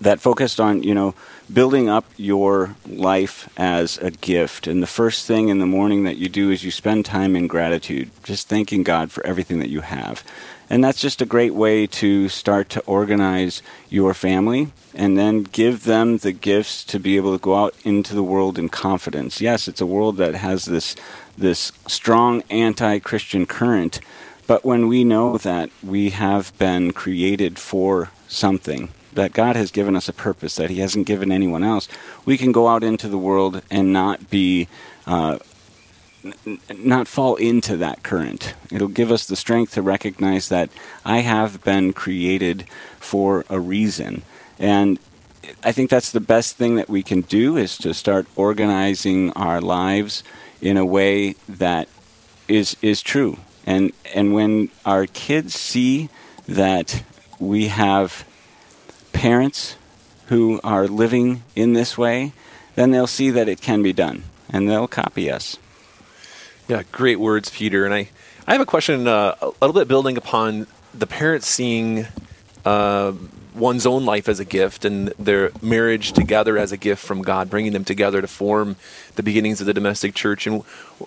that 0.00 0.20
focused 0.20 0.60
on 0.60 0.82
you 0.82 0.94
know 0.94 1.14
building 1.52 1.88
up 1.88 2.04
your 2.16 2.76
life 2.86 3.48
as 3.56 3.98
a 3.98 4.10
gift. 4.10 4.66
And 4.66 4.82
the 4.82 4.86
first 4.86 5.26
thing 5.26 5.48
in 5.48 5.58
the 5.58 5.66
morning 5.66 6.04
that 6.04 6.16
you 6.16 6.28
do 6.28 6.50
is 6.50 6.64
you 6.64 6.70
spend 6.70 7.04
time 7.04 7.36
in 7.36 7.46
gratitude 7.46 8.10
just 8.24 8.48
thanking 8.48 8.82
god 8.82 9.10
for 9.10 9.24
everything 9.26 9.58
that 9.58 9.68
you 9.68 9.80
have. 9.80 10.24
And 10.70 10.82
that's 10.82 11.00
just 11.00 11.20
a 11.20 11.26
great 11.26 11.54
way 11.54 11.86
to 11.86 12.30
start 12.30 12.70
to 12.70 12.80
organize 12.82 13.62
your 13.90 14.14
family 14.14 14.72
and 14.94 15.18
then 15.18 15.42
give 15.42 15.84
them 15.84 16.18
the 16.18 16.32
gifts 16.32 16.84
to 16.84 16.98
be 16.98 17.16
able 17.16 17.36
to 17.36 17.42
go 17.42 17.56
out 17.56 17.74
into 17.84 18.14
the 18.14 18.22
world 18.22 18.58
in 18.58 18.68
confidence. 18.68 19.40
Yes 19.40 19.68
it's 19.68 19.80
a 19.80 19.86
world 19.86 20.16
that 20.16 20.34
has 20.34 20.64
this 20.64 20.96
this 21.36 21.72
strong 21.86 22.42
anti-christian 22.50 23.46
current 23.46 24.00
but 24.46 24.64
when 24.64 24.88
we 24.88 25.04
know 25.04 25.38
that 25.38 25.70
we 25.82 26.10
have 26.10 26.56
been 26.58 26.92
created 26.92 27.58
for 27.58 28.10
something 28.28 28.90
that 29.14 29.32
God 29.32 29.56
has 29.56 29.70
given 29.70 29.96
us 29.96 30.08
a 30.08 30.12
purpose 30.12 30.56
that 30.56 30.70
He 30.70 30.80
hasn't 30.80 31.06
given 31.06 31.30
anyone 31.32 31.64
else, 31.64 31.88
we 32.24 32.38
can 32.38 32.52
go 32.52 32.68
out 32.68 32.82
into 32.82 33.08
the 33.08 33.18
world 33.18 33.62
and 33.70 33.92
not 33.92 34.30
be. 34.30 34.68
Uh, 35.06 35.38
n- 36.46 36.58
not 36.76 37.08
fall 37.08 37.34
into 37.36 37.76
that 37.76 38.02
current. 38.02 38.54
It'll 38.70 38.88
give 38.88 39.10
us 39.10 39.26
the 39.26 39.36
strength 39.36 39.74
to 39.74 39.82
recognize 39.82 40.48
that 40.48 40.70
I 41.04 41.18
have 41.18 41.64
been 41.64 41.92
created 41.92 42.64
for 43.00 43.44
a 43.48 43.58
reason. 43.58 44.22
And 44.58 44.98
I 45.64 45.72
think 45.72 45.90
that's 45.90 46.12
the 46.12 46.20
best 46.20 46.56
thing 46.56 46.76
that 46.76 46.88
we 46.88 47.02
can 47.02 47.22
do 47.22 47.56
is 47.56 47.76
to 47.78 47.92
start 47.92 48.26
organizing 48.36 49.32
our 49.32 49.60
lives 49.60 50.22
in 50.60 50.76
a 50.76 50.86
way 50.86 51.34
that 51.48 51.88
is 52.48 52.76
is 52.82 53.02
true 53.02 53.38
And 53.66 53.92
and 54.14 54.34
when 54.34 54.68
our 54.84 55.06
kids 55.06 55.54
see 55.54 56.08
that 56.46 57.02
we 57.38 57.68
have 57.68 58.24
parents 59.12 59.76
who 60.26 60.60
are 60.64 60.86
living 60.86 61.42
in 61.54 61.72
this 61.72 61.98
way, 61.98 62.32
then 62.74 62.90
they'll 62.90 63.06
see 63.06 63.30
that 63.30 63.48
it 63.48 63.60
can 63.60 63.82
be 63.82 63.92
done 63.92 64.24
and 64.48 64.68
they'll 64.68 64.88
copy 64.88 65.30
us. 65.30 65.58
Yeah, 66.68 66.82
great 66.92 67.20
words, 67.20 67.50
Peter. 67.50 67.84
And 67.84 67.92
I, 67.92 68.08
I 68.46 68.52
have 68.52 68.60
a 68.60 68.66
question 68.66 69.06
uh, 69.06 69.34
a 69.40 69.52
little 69.60 69.74
bit 69.74 69.88
building 69.88 70.16
upon 70.16 70.66
the 70.94 71.06
parents 71.06 71.46
seeing 71.46 72.06
uh, 72.64 73.12
one's 73.54 73.86
own 73.86 74.04
life 74.04 74.28
as 74.28 74.40
a 74.40 74.44
gift 74.44 74.84
and 74.84 75.08
their 75.18 75.50
marriage 75.60 76.12
together 76.12 76.56
as 76.56 76.72
a 76.72 76.76
gift 76.76 77.04
from 77.04 77.22
God, 77.22 77.50
bringing 77.50 77.72
them 77.72 77.84
together 77.84 78.20
to 78.20 78.26
form 78.26 78.76
the 79.16 79.22
beginnings 79.22 79.60
of 79.60 79.66
the 79.66 79.74
domestic 79.74 80.14
church. 80.14 80.46
And 80.46 80.62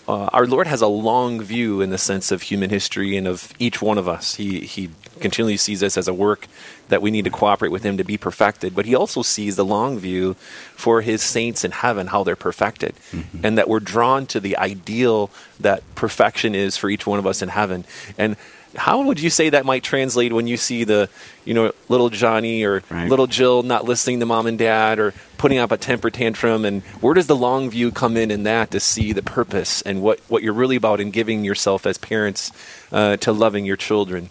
uh, 0.07 0.25
our 0.25 0.45
Lord 0.45 0.67
has 0.67 0.81
a 0.81 0.87
long 0.87 1.41
view 1.41 1.81
in 1.81 1.89
the 1.89 1.97
sense 1.97 2.31
of 2.31 2.43
human 2.43 2.69
history 2.69 3.17
and 3.17 3.27
of 3.27 3.53
each 3.59 3.81
one 3.81 3.97
of 3.97 4.07
us. 4.07 4.35
He, 4.35 4.61
he 4.61 4.89
continually 5.19 5.57
sees 5.57 5.81
us 5.81 5.97
as 5.97 6.07
a 6.07 6.13
work 6.13 6.47
that 6.89 7.01
we 7.01 7.09
need 7.09 7.25
to 7.25 7.31
cooperate 7.31 7.69
with 7.69 7.83
Him 7.83 7.97
to 7.97 8.03
be 8.03 8.17
perfected, 8.17 8.75
but 8.75 8.85
He 8.85 8.95
also 8.95 9.21
sees 9.21 9.55
the 9.55 9.65
long 9.65 9.97
view 9.97 10.35
for 10.75 11.01
His 11.01 11.21
saints 11.21 11.63
in 11.63 11.71
heaven, 11.71 12.07
how 12.07 12.23
they're 12.23 12.35
perfected, 12.35 12.95
mm-hmm. 13.11 13.45
and 13.45 13.57
that 13.57 13.67
we're 13.67 13.79
drawn 13.79 14.25
to 14.27 14.39
the 14.39 14.57
ideal 14.57 15.31
that 15.59 15.83
perfection 15.95 16.53
is 16.53 16.77
for 16.77 16.89
each 16.89 17.07
one 17.07 17.17
of 17.17 17.25
us 17.25 17.41
in 17.41 17.49
heaven. 17.49 17.85
And 18.17 18.35
how 18.75 19.03
would 19.03 19.19
you 19.19 19.29
say 19.29 19.49
that 19.49 19.65
might 19.65 19.83
translate 19.83 20.33
when 20.33 20.47
you 20.47 20.57
see 20.57 20.83
the, 20.83 21.09
you 21.43 21.53
know, 21.53 21.71
little 21.89 22.09
Johnny 22.09 22.63
or 22.63 22.83
right. 22.89 23.09
little 23.09 23.27
Jill 23.27 23.63
not 23.63 23.85
listening 23.85 24.19
to 24.19 24.25
mom 24.25 24.47
and 24.47 24.57
dad 24.57 24.99
or 24.99 25.13
putting 25.37 25.57
up 25.57 25.71
a 25.71 25.77
temper 25.77 26.09
tantrum? 26.09 26.65
And 26.65 26.83
where 27.01 27.13
does 27.13 27.27
the 27.27 27.35
long 27.35 27.69
view 27.69 27.91
come 27.91 28.17
in 28.17 28.31
in 28.31 28.43
that 28.43 28.71
to 28.71 28.79
see 28.79 29.13
the 29.13 29.23
purpose 29.23 29.81
and 29.81 30.01
what, 30.01 30.19
what 30.27 30.43
you're 30.43 30.53
really 30.53 30.75
about 30.75 30.99
in 30.99 31.11
giving 31.11 31.43
yourself 31.43 31.85
as 31.85 31.97
parents 31.97 32.51
uh, 32.91 33.17
to 33.17 33.31
loving 33.31 33.65
your 33.65 33.77
children? 33.77 34.29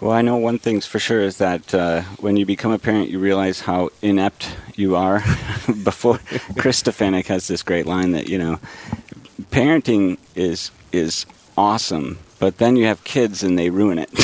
Well, 0.00 0.12
I 0.12 0.22
know 0.22 0.36
one 0.36 0.58
thing's 0.58 0.86
for 0.86 0.98
sure 0.98 1.20
is 1.20 1.38
that 1.38 1.72
uh, 1.72 2.02
when 2.18 2.36
you 2.36 2.44
become 2.44 2.72
a 2.72 2.78
parent, 2.78 3.10
you 3.10 3.18
realize 3.18 3.60
how 3.60 3.90
inept 4.02 4.54
you 4.74 4.96
are. 4.96 5.20
Before 5.82 6.18
Chris 6.58 6.82
Stefanick 6.82 7.26
has 7.26 7.48
this 7.48 7.62
great 7.62 7.86
line 7.86 8.10
that 8.10 8.28
you 8.28 8.36
know, 8.36 8.58
parenting 9.50 10.18
is 10.34 10.72
is 10.92 11.26
awesome, 11.56 12.18
but 12.38 12.58
then 12.58 12.76
you 12.76 12.86
have 12.86 13.02
kids 13.04 13.42
and 13.42 13.58
they 13.58 13.70
ruin 13.70 13.98
it. 13.98 14.10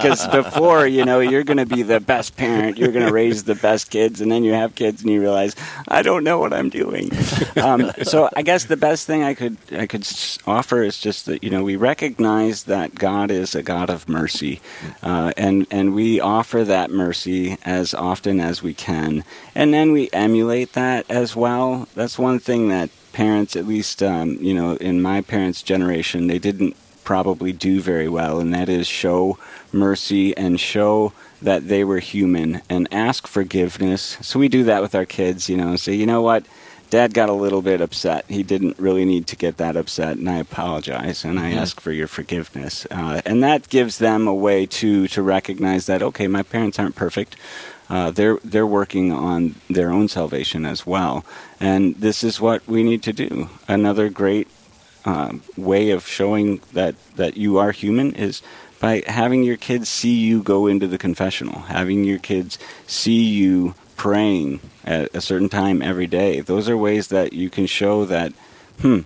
Because 0.00 0.26
before 0.28 0.86
you 0.86 1.04
know 1.04 1.20
you're 1.20 1.44
going 1.44 1.56
to 1.58 1.66
be 1.66 1.82
the 1.82 2.00
best 2.00 2.36
parent 2.36 2.78
you're 2.78 2.92
going 2.92 3.06
to 3.06 3.12
raise 3.12 3.44
the 3.44 3.54
best 3.54 3.90
kids 3.90 4.20
and 4.20 4.30
then 4.30 4.44
you 4.44 4.52
have 4.52 4.74
kids 4.74 5.02
and 5.02 5.10
you 5.10 5.20
realize 5.20 5.54
i 5.88 6.02
don't 6.02 6.24
know 6.24 6.38
what 6.38 6.52
i'm 6.52 6.68
doing. 6.68 7.10
Um, 7.56 7.90
so 8.02 8.28
i 8.36 8.42
guess 8.42 8.64
the 8.64 8.76
best 8.76 9.06
thing 9.06 9.22
i 9.22 9.34
could 9.34 9.56
i 9.72 9.86
could 9.86 10.06
offer 10.46 10.82
is 10.82 10.98
just 10.98 11.26
that 11.26 11.42
you 11.42 11.50
know 11.50 11.64
we 11.64 11.76
recognize 11.76 12.64
that 12.64 12.94
god 12.94 13.30
is 13.30 13.54
a 13.54 13.62
god 13.62 13.90
of 13.90 14.08
mercy 14.08 14.60
uh, 15.02 15.32
and 15.36 15.66
and 15.70 15.94
we 15.94 16.20
offer 16.20 16.64
that 16.64 16.90
mercy 16.90 17.58
as 17.64 17.92
often 17.92 18.40
as 18.40 18.62
we 18.62 18.72
can 18.72 19.24
and 19.54 19.74
then 19.74 19.92
we 19.92 20.08
emulate 20.12 20.72
that 20.74 21.04
as 21.10 21.34
well. 21.36 21.88
That's 21.94 22.18
one 22.18 22.38
thing 22.38 22.68
that 22.68 22.90
parents 23.12 23.56
at 23.56 23.66
least 23.66 24.02
um, 24.02 24.38
you 24.40 24.54
know 24.54 24.76
in 24.76 25.02
my 25.02 25.20
parents 25.20 25.62
generation 25.62 26.28
they 26.28 26.38
didn't 26.38 26.76
probably 27.10 27.52
do 27.52 27.80
very 27.80 28.08
well, 28.08 28.38
and 28.38 28.54
that 28.54 28.68
is 28.68 28.86
show 28.86 29.36
mercy 29.72 30.36
and 30.36 30.60
show 30.60 31.12
that 31.42 31.66
they 31.66 31.82
were 31.82 31.98
human 31.98 32.62
and 32.70 32.86
ask 32.92 33.26
forgiveness. 33.26 34.16
So 34.20 34.38
we 34.38 34.48
do 34.48 34.62
that 34.62 34.80
with 34.80 34.94
our 34.94 35.04
kids, 35.04 35.48
you 35.48 35.56
know, 35.56 35.74
say, 35.74 35.92
you 35.92 36.06
know 36.06 36.22
what? 36.22 36.46
Dad 36.88 37.12
got 37.12 37.28
a 37.28 37.32
little 37.32 37.62
bit 37.62 37.80
upset. 37.80 38.26
He 38.28 38.44
didn't 38.44 38.78
really 38.78 39.04
need 39.04 39.26
to 39.26 39.34
get 39.34 39.56
that 39.56 39.76
upset, 39.76 40.18
and 40.18 40.30
I 40.30 40.36
apologize, 40.36 41.24
and 41.24 41.40
I 41.40 41.50
mm-hmm. 41.50 41.58
ask 41.58 41.80
for 41.80 41.90
your 41.90 42.06
forgiveness. 42.06 42.86
Uh, 42.92 43.20
and 43.26 43.42
that 43.42 43.68
gives 43.68 43.98
them 43.98 44.28
a 44.28 44.34
way 44.34 44.64
to 44.66 45.08
to 45.08 45.20
recognize 45.20 45.86
that 45.86 46.02
okay, 46.02 46.28
my 46.28 46.44
parents 46.44 46.78
aren't 46.78 46.94
perfect. 46.94 47.34
Uh, 47.88 48.12
they're 48.12 48.38
they're 48.44 48.74
working 48.80 49.10
on 49.10 49.56
their 49.68 49.90
own 49.90 50.06
salvation 50.06 50.64
as 50.64 50.86
well, 50.86 51.24
and 51.58 51.96
this 51.96 52.22
is 52.22 52.40
what 52.40 52.64
we 52.68 52.84
need 52.84 53.02
to 53.02 53.12
do. 53.12 53.50
Another 53.66 54.08
great 54.08 54.46
um, 55.04 55.42
way 55.56 55.90
of 55.90 56.06
showing 56.06 56.60
that 56.72 56.94
that 57.16 57.36
you 57.36 57.58
are 57.58 57.72
human 57.72 58.14
is 58.14 58.42
by 58.80 59.02
having 59.06 59.42
your 59.42 59.56
kids 59.56 59.88
see 59.88 60.14
you 60.14 60.42
go 60.42 60.66
into 60.66 60.86
the 60.86 60.98
confessional, 60.98 61.60
having 61.60 62.04
your 62.04 62.18
kids 62.18 62.58
see 62.86 63.22
you 63.24 63.74
praying 63.96 64.60
at 64.84 65.14
a 65.14 65.20
certain 65.20 65.50
time 65.50 65.82
every 65.82 66.06
day. 66.06 66.40
Those 66.40 66.68
are 66.68 66.76
ways 66.76 67.08
that 67.08 67.34
you 67.34 67.50
can 67.50 67.66
show 67.66 68.06
that, 68.06 68.32
hmm, 68.80 69.00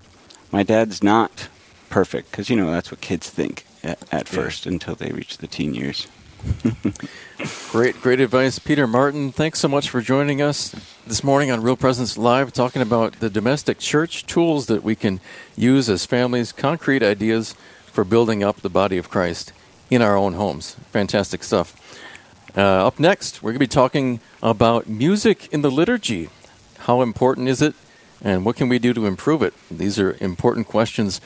my 0.53 0.63
dad's 0.63 1.03
not 1.03 1.49
perfect, 1.91 2.31
because 2.31 2.49
you 2.49 2.55
know 2.55 2.71
that's 2.71 2.93
what 2.93 3.01
kids 3.01 3.29
think 3.29 3.67
at, 3.83 4.01
at 4.13 4.33
yeah. 4.33 4.41
first 4.41 4.67
until 4.67 4.95
they 4.95 5.11
reach 5.11 5.39
the 5.39 5.49
teen 5.49 5.75
years. 5.75 6.07
great, 7.71 8.01
great 8.01 8.21
advice, 8.21 8.59
Peter 8.59 8.87
Martin. 8.87 9.33
Thanks 9.33 9.59
so 9.59 9.69
much 9.69 9.89
for 9.89 10.01
joining 10.01 10.43
us 10.43 10.75
this 11.07 11.25
morning 11.25 11.51
on 11.51 11.63
Real 11.63 11.77
Presence 11.77 12.19
Live, 12.19 12.53
talking 12.53 12.83
about 12.83 13.21
the 13.21 13.31
domestic 13.31 13.79
church 13.79 14.27
tools 14.27 14.67
that 14.67 14.83
we 14.83 14.95
can 14.95 15.21
use 15.57 15.89
as 15.89 16.07
families, 16.07 16.53
concrete 16.53 17.03
ideas 17.03 17.55
for 17.87 18.05
building 18.05 18.43
up 18.43 18.61
the 18.61 18.69
body 18.69 18.99
of 18.99 19.11
Christ 19.11 19.53
in 19.91 20.03
our 20.03 20.17
own 20.17 20.35
homes. 20.35 20.77
Fantastic 20.91 21.43
stuff. 21.43 21.81
Uh, 22.57 22.87
up 22.87 22.99
next, 22.99 23.43
we're 23.43 23.51
going 23.51 23.59
to 23.59 23.61
be 23.61 23.67
talking 23.67 24.21
about 24.43 24.89
music 24.89 25.49
in 25.53 25.63
the 25.63 25.71
liturgy. 25.71 26.29
How 26.81 27.03
important 27.03 27.49
is 27.49 27.63
it, 27.63 27.75
and 28.23 28.45
what 28.45 28.57
can 28.57 28.69
we 28.69 28.79
do 28.79 28.93
to 28.95 29.07
improve 29.07 29.43
it? 29.43 29.55
These 29.71 29.99
are 29.99 30.17
important 30.21 30.67
questions 30.67 31.21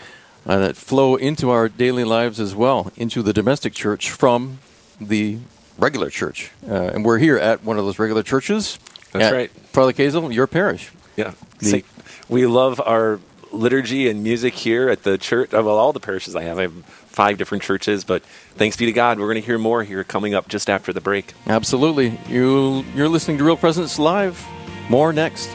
uh, 0.46 0.58
that 0.58 0.76
flow 0.76 1.16
into 1.16 1.50
our 1.50 1.68
daily 1.68 2.04
lives 2.04 2.40
as 2.40 2.54
well, 2.54 2.92
into 2.96 3.22
the 3.22 3.32
domestic 3.32 3.74
church 3.74 4.10
from 4.10 4.58
the 5.00 5.38
regular 5.78 6.10
church. 6.10 6.50
Uh, 6.68 6.74
and 6.74 7.04
we're 7.04 7.18
here 7.18 7.38
at 7.38 7.64
one 7.64 7.78
of 7.78 7.84
those 7.84 7.98
regular 7.98 8.22
churches. 8.22 8.78
That's 9.12 9.32
right. 9.32 9.50
Father 9.50 9.92
Kazel, 9.92 10.32
your 10.32 10.46
parish. 10.46 10.90
Yeah. 11.16 11.32
The, 11.60 11.84
we 12.28 12.46
love 12.46 12.80
our 12.80 13.20
liturgy 13.52 14.08
and 14.08 14.22
music 14.22 14.54
here 14.54 14.88
at 14.88 15.02
the 15.02 15.18
church. 15.18 15.52
Well, 15.52 15.68
all 15.68 15.92
the 15.92 16.00
parishes 16.00 16.36
I 16.36 16.42
have. 16.42 16.58
I 16.58 16.62
have 16.62 16.84
five 16.84 17.38
different 17.38 17.62
churches, 17.64 18.04
but 18.04 18.22
thanks 18.56 18.76
be 18.76 18.86
to 18.86 18.92
God, 18.92 19.18
we're 19.18 19.26
going 19.26 19.40
to 19.40 19.46
hear 19.46 19.58
more 19.58 19.82
here 19.82 20.04
coming 20.04 20.34
up 20.34 20.48
just 20.48 20.70
after 20.70 20.92
the 20.92 21.00
break. 21.00 21.34
Absolutely. 21.46 22.18
You, 22.28 22.84
you're 22.94 23.08
listening 23.08 23.38
to 23.38 23.44
Real 23.44 23.56
Presence 23.56 23.98
Live. 23.98 24.44
More 24.88 25.12
next. 25.12 25.48